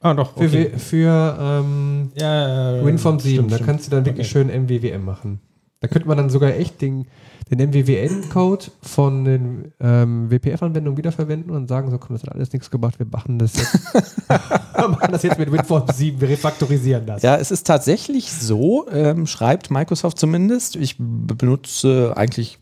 [0.00, 0.34] Ah, doch.
[0.36, 0.70] für, Okay.
[0.76, 3.66] für ähm, Ja, WinForm 7, stimmt, da stimmt.
[3.68, 5.40] kannst du dann wirklich schön MWWM machen.
[5.80, 7.06] Da könnte man dann sogar echt den,
[7.50, 12.70] den MWWN-Code von den ähm, WPF-Anwendungen wiederverwenden und sagen, so komm, das hat alles nichts
[12.70, 13.74] gebracht, wir machen das jetzt,
[14.28, 17.22] wir machen das jetzt mit WinForm 7, wir refaktorisieren das.
[17.22, 20.76] Ja, es ist tatsächlich so, ähm, schreibt Microsoft zumindest.
[20.76, 22.58] Ich benutze eigentlich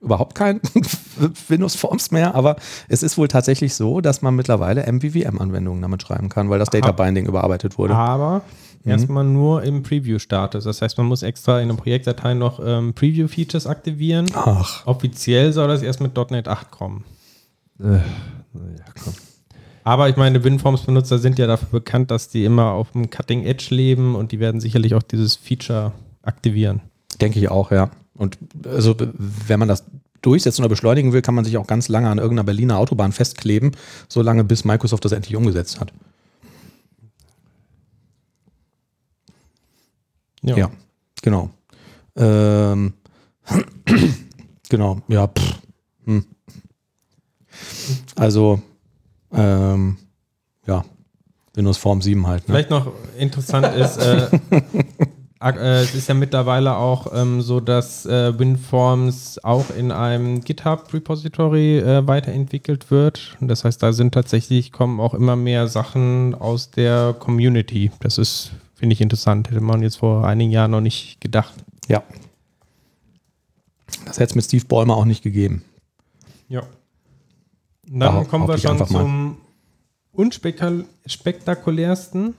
[0.00, 0.60] überhaupt kein
[1.48, 2.56] Windows Forms mehr, aber
[2.88, 6.92] es ist wohl tatsächlich so, dass man mittlerweile MVVM-Anwendungen damit schreiben kann, weil das Data.
[6.92, 7.94] Binding überarbeitet wurde.
[7.94, 8.42] Aber
[8.82, 8.90] Mhm.
[8.92, 10.64] erstmal nur im Preview-Status.
[10.64, 14.24] Das heißt, man muss extra in einer Projektdatei noch ähm, Preview-Features aktivieren.
[14.32, 17.04] Ach, Offiziell soll das erst mit .NET 8 kommen.
[17.78, 19.12] Äh, naja, komm.
[19.84, 23.66] Aber ich meine, WinForms-Benutzer sind ja dafür bekannt, dass die immer auf dem Cutting Edge
[23.74, 25.92] leben und die werden sicherlich auch dieses Feature
[26.22, 26.80] aktivieren.
[27.20, 27.90] denke ich auch, ja.
[28.20, 29.84] Und also, wenn man das
[30.20, 33.72] durchsetzen oder beschleunigen will, kann man sich auch ganz lange an irgendeiner Berliner Autobahn festkleben,
[34.10, 35.90] solange bis Microsoft das endlich umgesetzt hat.
[40.42, 40.70] Ja,
[41.22, 41.48] genau.
[42.14, 42.92] Ähm,
[44.68, 45.26] genau, ja.
[45.26, 45.54] Pff,
[46.04, 46.26] hm.
[48.16, 48.60] Also,
[49.32, 49.96] ähm,
[50.66, 50.84] ja,
[51.54, 52.46] Windows Form 7 halt.
[52.48, 52.52] Ne?
[52.52, 54.28] Vielleicht noch interessant ist, äh,
[55.42, 61.78] äh, es ist ja mittlerweile auch ähm, so, dass äh, WinForms auch in einem GitHub-Repository
[61.78, 63.38] äh, weiterentwickelt wird.
[63.40, 67.90] Und das heißt, da sind tatsächlich, kommen auch immer mehr Sachen aus der Community.
[68.00, 69.50] Das ist, finde ich interessant.
[69.50, 71.54] Hätte man jetzt vor einigen Jahren noch nicht gedacht.
[71.88, 72.02] Ja.
[74.04, 75.64] Das hätte es mit Steve Ballmer auch nicht gegeben.
[76.48, 76.64] Ja.
[77.86, 79.38] Dann Ja, kommen wir schon zum
[80.12, 82.34] unspektakulärsten.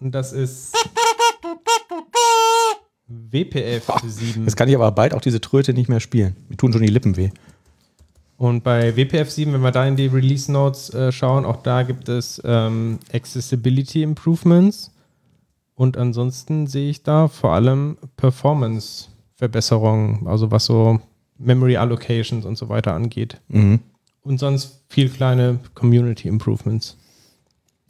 [0.00, 0.74] Und das ist
[3.08, 4.44] WPF 7.
[4.44, 6.34] Jetzt kann ich aber bald auch diese Tröte nicht mehr spielen.
[6.48, 7.30] Mir tun schon die Lippen weh.
[8.36, 11.84] Und bei WPF 7, wenn wir da in die Release Notes äh, schauen, auch da
[11.84, 14.90] gibt es ähm, Accessibility Improvements.
[15.74, 21.00] Und ansonsten sehe ich da vor allem Performance-Verbesserungen, also was so
[21.38, 23.40] Memory Allocations und so weiter angeht.
[23.48, 23.78] Mhm.
[24.22, 26.98] Und sonst viel kleine Community Improvements.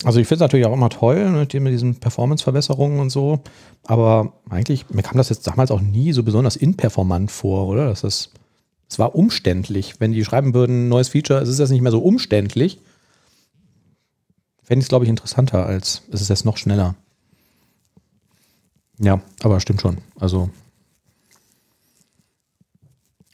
[0.05, 3.40] Also ich finde es natürlich auch immer toll, ne, mit diesen Performance-Verbesserungen und so.
[3.84, 7.88] Aber eigentlich, mir kam das jetzt damals auch nie so besonders inperformant vor, oder?
[7.88, 8.30] Das ist,
[8.90, 9.94] es war umständlich.
[9.99, 12.78] Wenn die schreiben würden, neues Feature, es ist jetzt nicht mehr so umständlich.
[14.62, 16.94] Fände ich es, glaube ich, interessanter, als es ist jetzt noch schneller.
[18.99, 19.99] Ja, aber stimmt schon.
[20.18, 20.51] Also,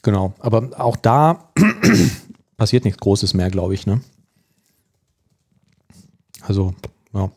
[0.01, 0.33] genau.
[0.39, 1.49] Aber auch da
[2.57, 4.01] passiert nichts Großes mehr, glaube ich, ne?
[6.45, 6.73] Also,
[7.13, 7.29] ja.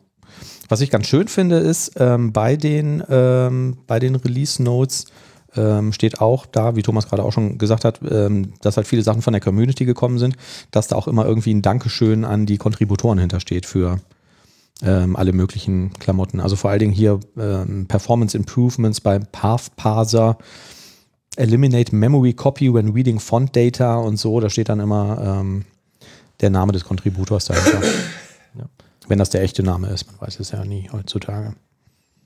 [0.69, 5.05] Was ich ganz schön finde, ist, ähm, bei den, ähm, den Release Notes
[5.55, 9.01] ähm, steht auch da, wie Thomas gerade auch schon gesagt hat, ähm, dass halt viele
[9.01, 10.35] Sachen von der Community gekommen sind,
[10.71, 13.99] dass da auch immer irgendwie ein Dankeschön an die Kontributoren hintersteht für
[14.83, 16.39] ähm, alle möglichen Klamotten.
[16.39, 20.37] Also vor allen Dingen hier ähm, Performance Improvements beim Path Parser,
[21.37, 24.39] Eliminate Memory Copy when reading Font Data und so.
[24.39, 25.43] Da steht dann immer
[26.41, 27.81] der Name des Kontributors dahinter.
[29.07, 31.55] Wenn das der echte Name ist, man weiß es ja nie heutzutage.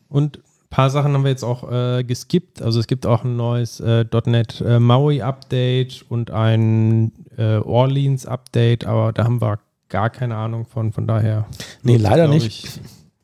[0.10, 2.62] Und ein paar Sachen haben wir jetzt auch äh, geskippt.
[2.62, 8.26] Also es gibt auch ein neues äh, .NET äh, Maui Update und ein äh, Orleans
[8.26, 9.60] Update, aber da haben wir
[9.90, 10.92] gar keine Ahnung von.
[10.92, 11.46] Von daher.
[11.84, 12.66] Nee, leider glaub nicht.
[12.66, 12.80] Ich,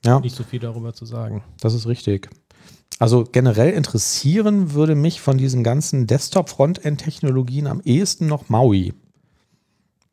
[0.06, 1.44] Ja, nicht so viel darüber zu sagen.
[1.62, 2.30] das ist richtig.
[3.00, 8.94] Also generell interessieren würde mich von diesen ganzen Desktop-Frontend-Technologien am ehesten noch Maui.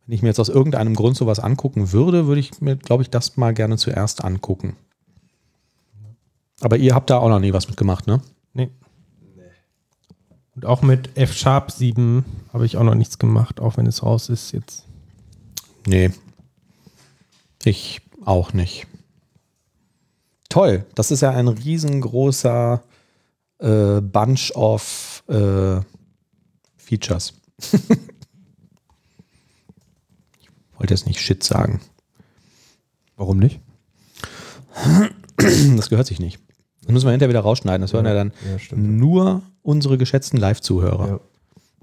[0.07, 3.11] Wenn ich mir jetzt aus irgendeinem Grund sowas angucken würde, würde ich mir, glaube ich,
[3.11, 4.77] das mal gerne zuerst angucken.
[6.61, 8.21] Aber ihr habt da auch noch nie was mitgemacht, ne?
[8.53, 8.71] Nee.
[10.55, 14.29] Und auch mit F-Sharp 7 habe ich auch noch nichts gemacht, auch wenn es raus
[14.29, 14.85] ist jetzt.
[15.87, 16.11] Nee.
[17.65, 18.87] Ich auch nicht.
[20.49, 20.87] Toll.
[20.95, 22.83] Das ist ja ein riesengroßer
[23.59, 25.81] äh, Bunch of äh,
[26.77, 27.35] Features.
[30.79, 31.81] wollte jetzt nicht Shit sagen.
[33.17, 33.61] Warum nicht?
[35.77, 36.39] Das gehört sich nicht.
[36.83, 37.81] Das müssen wir hinterher wieder rausschneiden.
[37.81, 41.09] Das hören ja, dann Ja, nur unsere geschätzten Live-Zuhörer.
[41.09, 41.21] Ja.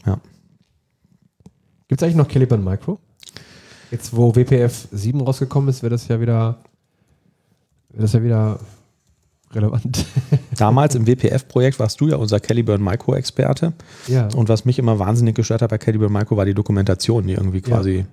[0.06, 0.22] Ja.
[1.90, 2.98] Gibt es eigentlich noch Caliban Micro?
[3.92, 6.60] Jetzt, wo WPF 7 rausgekommen ist, wäre das ja wieder,
[7.90, 8.60] wäre das ja wieder
[9.52, 10.06] relevant.
[10.58, 13.74] Damals im WPF-Projekt warst du ja unser Caliburn Micro-Experte.
[14.08, 14.28] ja.
[14.34, 17.62] Und was mich immer wahnsinnig gestört hat bei Caliburn Micro war die Dokumentation, die irgendwie
[17.62, 18.06] quasi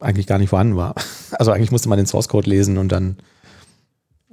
[0.00, 0.94] eigentlich gar nicht vorhanden war.
[1.38, 3.16] Also eigentlich musste man den Source Code lesen und dann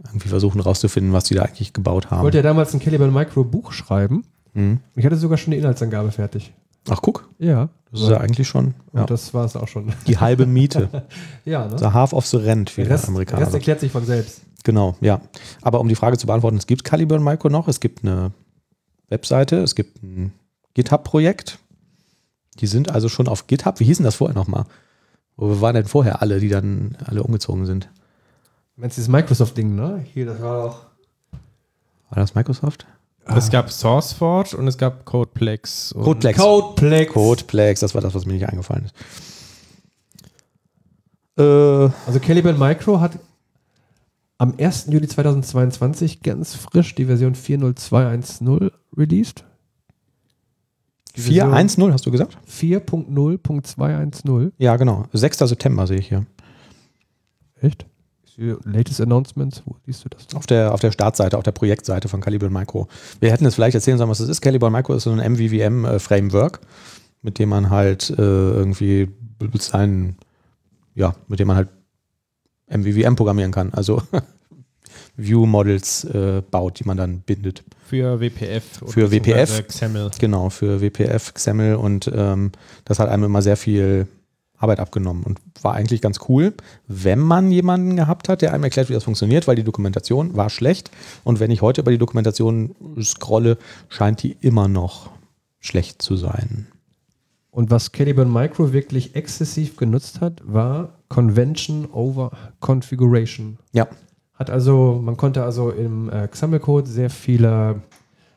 [0.03, 2.23] irgendwie versuchen rauszufinden, was die da eigentlich gebaut Ich haben.
[2.23, 4.25] wollte ja damals ein Caliban Micro Buch schreiben.
[4.53, 4.79] Mhm.
[4.95, 6.53] Ich hatte sogar schon die Inhaltsangabe fertig.
[6.89, 7.69] Ach guck, Ja.
[7.91, 9.93] das ist ja eigentlich schon ja, Und das war es auch schon.
[10.07, 11.05] die halbe Miete.
[11.45, 11.77] ja, ne?
[11.77, 13.61] The half of the rent, wie Der Rest, der Amerikaner Rest sagt.
[13.61, 14.41] erklärt sich von selbst.
[14.63, 15.21] Genau, ja.
[15.61, 18.31] Aber um die Frage zu beantworten, es gibt Caliburn Micro noch, es gibt eine
[19.09, 20.33] Webseite, es gibt ein
[20.73, 21.59] GitHub-Projekt.
[22.59, 23.79] Die sind also schon auf GitHub.
[23.79, 24.65] Wie hießen das vorher nochmal?
[25.37, 27.89] Wo waren denn vorher alle, die dann alle umgezogen sind?
[28.75, 30.03] Meinst du dieses Microsoft-Ding, ne?
[30.13, 30.85] Hier, das war doch.
[32.09, 32.85] War das Microsoft?
[33.25, 35.91] Es gab SourceForge und es gab Codeplex.
[35.91, 36.39] und- Codeplex.
[36.39, 37.13] Codeplex.
[37.13, 38.95] Codeplex, das war das, was mir nicht eingefallen ist.
[41.37, 41.43] Äh,
[42.07, 43.19] Also Caliban Micro hat
[44.37, 44.87] am 1.
[44.89, 49.43] Juli 2022 ganz frisch die Version 4.0210 released.
[51.17, 52.37] Die Version 4.1.0 hast du gesagt?
[52.49, 54.53] 4.0.210.
[54.57, 55.03] Ja, genau.
[55.11, 55.39] 6.
[55.39, 56.25] September sehe ich hier.
[57.59, 57.85] Echt?
[58.37, 60.27] Latest Announcements, wo siehst du das?
[60.35, 62.87] Auf der, auf der Startseite, auf der Projektseite von Caliburn Micro.
[63.19, 64.41] Wir hätten jetzt vielleicht erzählen sollen, was das ist.
[64.41, 66.59] Caliburn Micro ist so ein MVVM-Framework,
[67.23, 69.09] mit dem man halt äh, irgendwie
[69.57, 70.17] sein,
[70.93, 71.69] ja, mit dem man halt
[72.69, 73.73] MVVM programmieren kann.
[73.73, 74.03] Also
[75.17, 77.63] View-Models äh, baut, die man dann bindet.
[77.85, 78.81] Für WPF.
[78.81, 79.67] oder Für WPF.
[79.67, 80.11] XAML.
[80.19, 82.51] Genau, für WPF, XAML und ähm,
[82.85, 84.07] das hat einem immer sehr viel
[84.57, 86.53] Arbeit abgenommen und war eigentlich ganz cool,
[86.87, 90.49] wenn man jemanden gehabt hat, der einem erklärt, wie das funktioniert, weil die Dokumentation war
[90.49, 90.89] schlecht
[91.23, 93.57] und wenn ich heute über die Dokumentation scrolle,
[93.89, 95.11] scheint die immer noch
[95.59, 96.67] schlecht zu sein.
[97.51, 103.57] Und was Caliban Micro wirklich exzessiv genutzt hat, war Convention over Configuration.
[103.73, 103.87] Ja,
[104.37, 107.81] Hat also, man konnte also im äh, XAML-Code sehr viele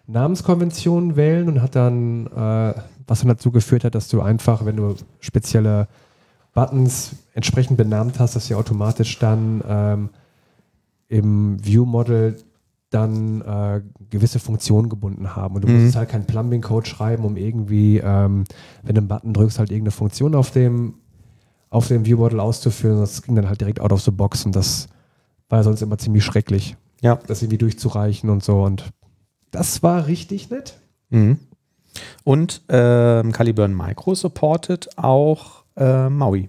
[0.06, 2.74] Namenskonventionen wählen und hat dann, äh,
[3.06, 5.88] was dann dazu geführt hat, dass du einfach, wenn du spezielle
[6.54, 10.08] Buttons entsprechend benannt hast, dass sie automatisch dann ähm,
[11.08, 12.36] im View-Model
[12.90, 15.54] dann äh, gewisse Funktionen gebunden haben.
[15.54, 15.84] Und du Mhm.
[15.84, 18.44] musst halt keinen Plumbing-Code schreiben, um irgendwie, ähm,
[18.82, 20.94] wenn du einen Button drückst, halt irgendeine Funktion auf dem,
[21.68, 22.98] auf dem View-Model auszuführen.
[22.98, 24.88] Das ging dann halt direkt out of the box und das
[25.50, 27.16] war ja sonst immer ziemlich schrecklich, Ja.
[27.26, 28.62] das irgendwie durchzureichen und so.
[28.62, 28.84] Und
[29.50, 30.78] das war richtig nett.
[31.10, 31.38] Mhm.
[32.24, 36.48] Und ähm, Caliburn Micro supportet auch äh, Maui.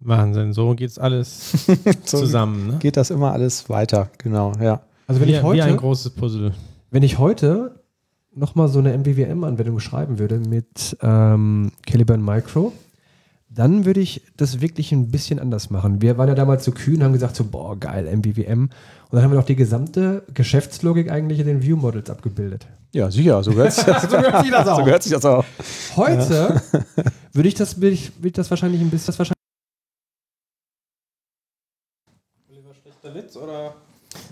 [0.00, 1.66] Wahnsinn, so geht's alles
[2.06, 2.66] So zusammen.
[2.68, 2.76] Ne?
[2.78, 4.80] Geht das immer alles weiter, genau, ja.
[5.06, 6.54] Also wenn wie, ich wie ein heute, großes Puzzle.
[6.90, 7.82] wenn ich heute
[8.34, 12.72] nochmal so eine MVVM-Anwendung schreiben würde mit ähm, Caliburn Micro,
[13.52, 16.00] dann würde ich das wirklich ein bisschen anders machen.
[16.00, 18.62] Wir waren ja damals so kühn, haben gesagt so, boah, geil, MVVM.
[18.64, 18.70] Und
[19.10, 22.68] dann haben wir noch die gesamte Geschäftslogik eigentlich in den View-Models abgebildet.
[22.92, 24.86] Ja, sicher, so hört sich das, So hört sich das so auch.
[24.86, 25.44] hört sich das auch.
[25.96, 26.62] Heute
[27.32, 29.34] würde ich das, würde ich, würde ich das wahrscheinlich ein bisschen, das wahrscheinlich
[32.82, 33.74] Schlechter Witz oder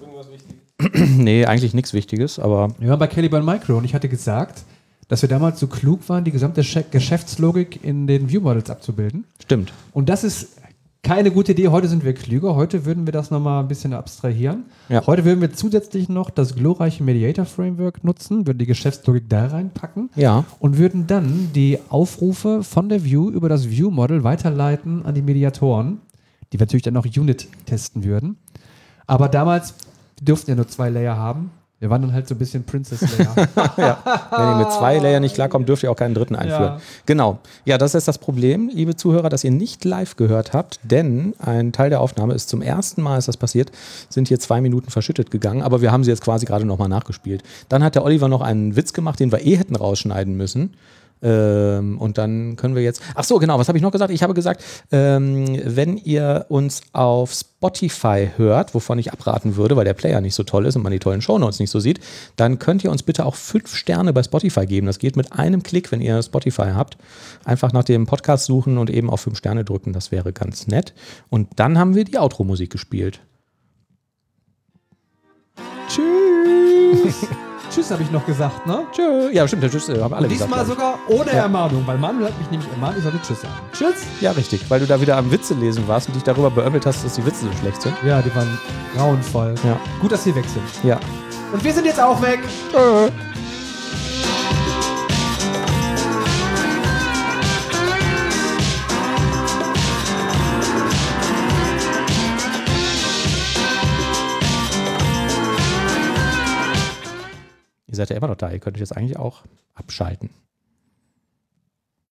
[0.00, 1.10] irgendwas Wichtiges?
[1.16, 4.62] nee, eigentlich nichts Wichtiges, aber Wir waren bei Caliburn Micro und ich hatte gesagt,
[5.08, 9.24] dass wir damals so klug waren, die gesamte Geschäftslogik in den View-Models abzubilden.
[9.42, 9.72] stimmt.
[9.92, 10.56] Und das ist
[11.02, 11.68] keine gute Idee.
[11.68, 12.54] Heute sind wir klüger.
[12.56, 14.64] Heute würden wir das nochmal ein bisschen abstrahieren.
[14.88, 15.06] Ja.
[15.06, 20.10] Heute würden wir zusätzlich noch das glorreiche Mediator Framework nutzen, würden die Geschäftslogik da reinpacken
[20.16, 20.44] Ja.
[20.58, 26.00] und würden dann die Aufrufe von der View über das View-Model weiterleiten an die Mediatoren,
[26.52, 28.36] die wir natürlich dann auch Unit testen würden.
[29.06, 29.74] Aber damals,
[30.20, 31.52] durften ja nur zwei Layer haben.
[31.80, 33.36] Wir waren dann halt so ein bisschen Princess-Layer.
[33.56, 36.62] Wenn ihr mit zwei Layer nicht klarkommt, dürft ihr auch keinen dritten einführen.
[36.62, 36.80] Ja.
[37.06, 37.38] Genau.
[37.64, 41.70] Ja, das ist das Problem, liebe Zuhörer, dass ihr nicht live gehört habt, denn ein
[41.70, 43.70] Teil der Aufnahme ist zum ersten Mal, ist das passiert,
[44.08, 47.44] sind hier zwei Minuten verschüttet gegangen, aber wir haben sie jetzt quasi gerade nochmal nachgespielt.
[47.68, 50.74] Dann hat der Oliver noch einen Witz gemacht, den wir eh hätten rausschneiden müssen.
[51.22, 53.02] Ähm, und dann können wir jetzt.
[53.14, 54.12] Ach so, genau, was habe ich noch gesagt?
[54.12, 54.62] Ich habe gesagt,
[54.92, 60.34] ähm, wenn ihr uns auf Spotify hört, wovon ich abraten würde, weil der Player nicht
[60.34, 62.00] so toll ist und man die tollen Shownotes nicht so sieht,
[62.36, 64.86] dann könnt ihr uns bitte auch fünf Sterne bei Spotify geben.
[64.86, 66.98] Das geht mit einem Klick, wenn ihr Spotify habt.
[67.44, 69.92] Einfach nach dem Podcast suchen und eben auf fünf Sterne drücken.
[69.92, 70.94] Das wäre ganz nett.
[71.30, 73.20] Und dann haben wir die Outro-Musik gespielt.
[75.88, 77.26] Tschüss.
[77.70, 78.86] Tschüss, habe ich noch gesagt, ne?
[78.92, 79.30] Tschö.
[79.32, 79.88] Ja, stimmt, tschüss.
[79.88, 80.50] äh, Haben alle gesagt.
[80.50, 83.54] Diesmal glaub sogar ohne Ermahnung, weil Manuel hat mich nämlich ermahnt, ich sollte Tschüss sagen.
[83.72, 84.04] Tschüss.
[84.20, 84.68] Ja, richtig.
[84.70, 87.24] Weil du da wieder am Witze lesen warst und dich darüber beömmelt hast, dass die
[87.26, 87.94] Witze so schlecht sind.
[88.04, 88.58] Ja, die waren
[88.96, 89.54] grauenvoll.
[89.64, 89.78] Ja.
[90.00, 90.64] Gut, dass sie weg sind.
[90.84, 90.98] Ja.
[91.52, 92.40] Und wir sind jetzt auch weg.
[107.98, 108.52] Ihr seid ja immer noch da.
[108.52, 109.42] Ihr könntet jetzt eigentlich auch
[109.74, 110.30] abschalten.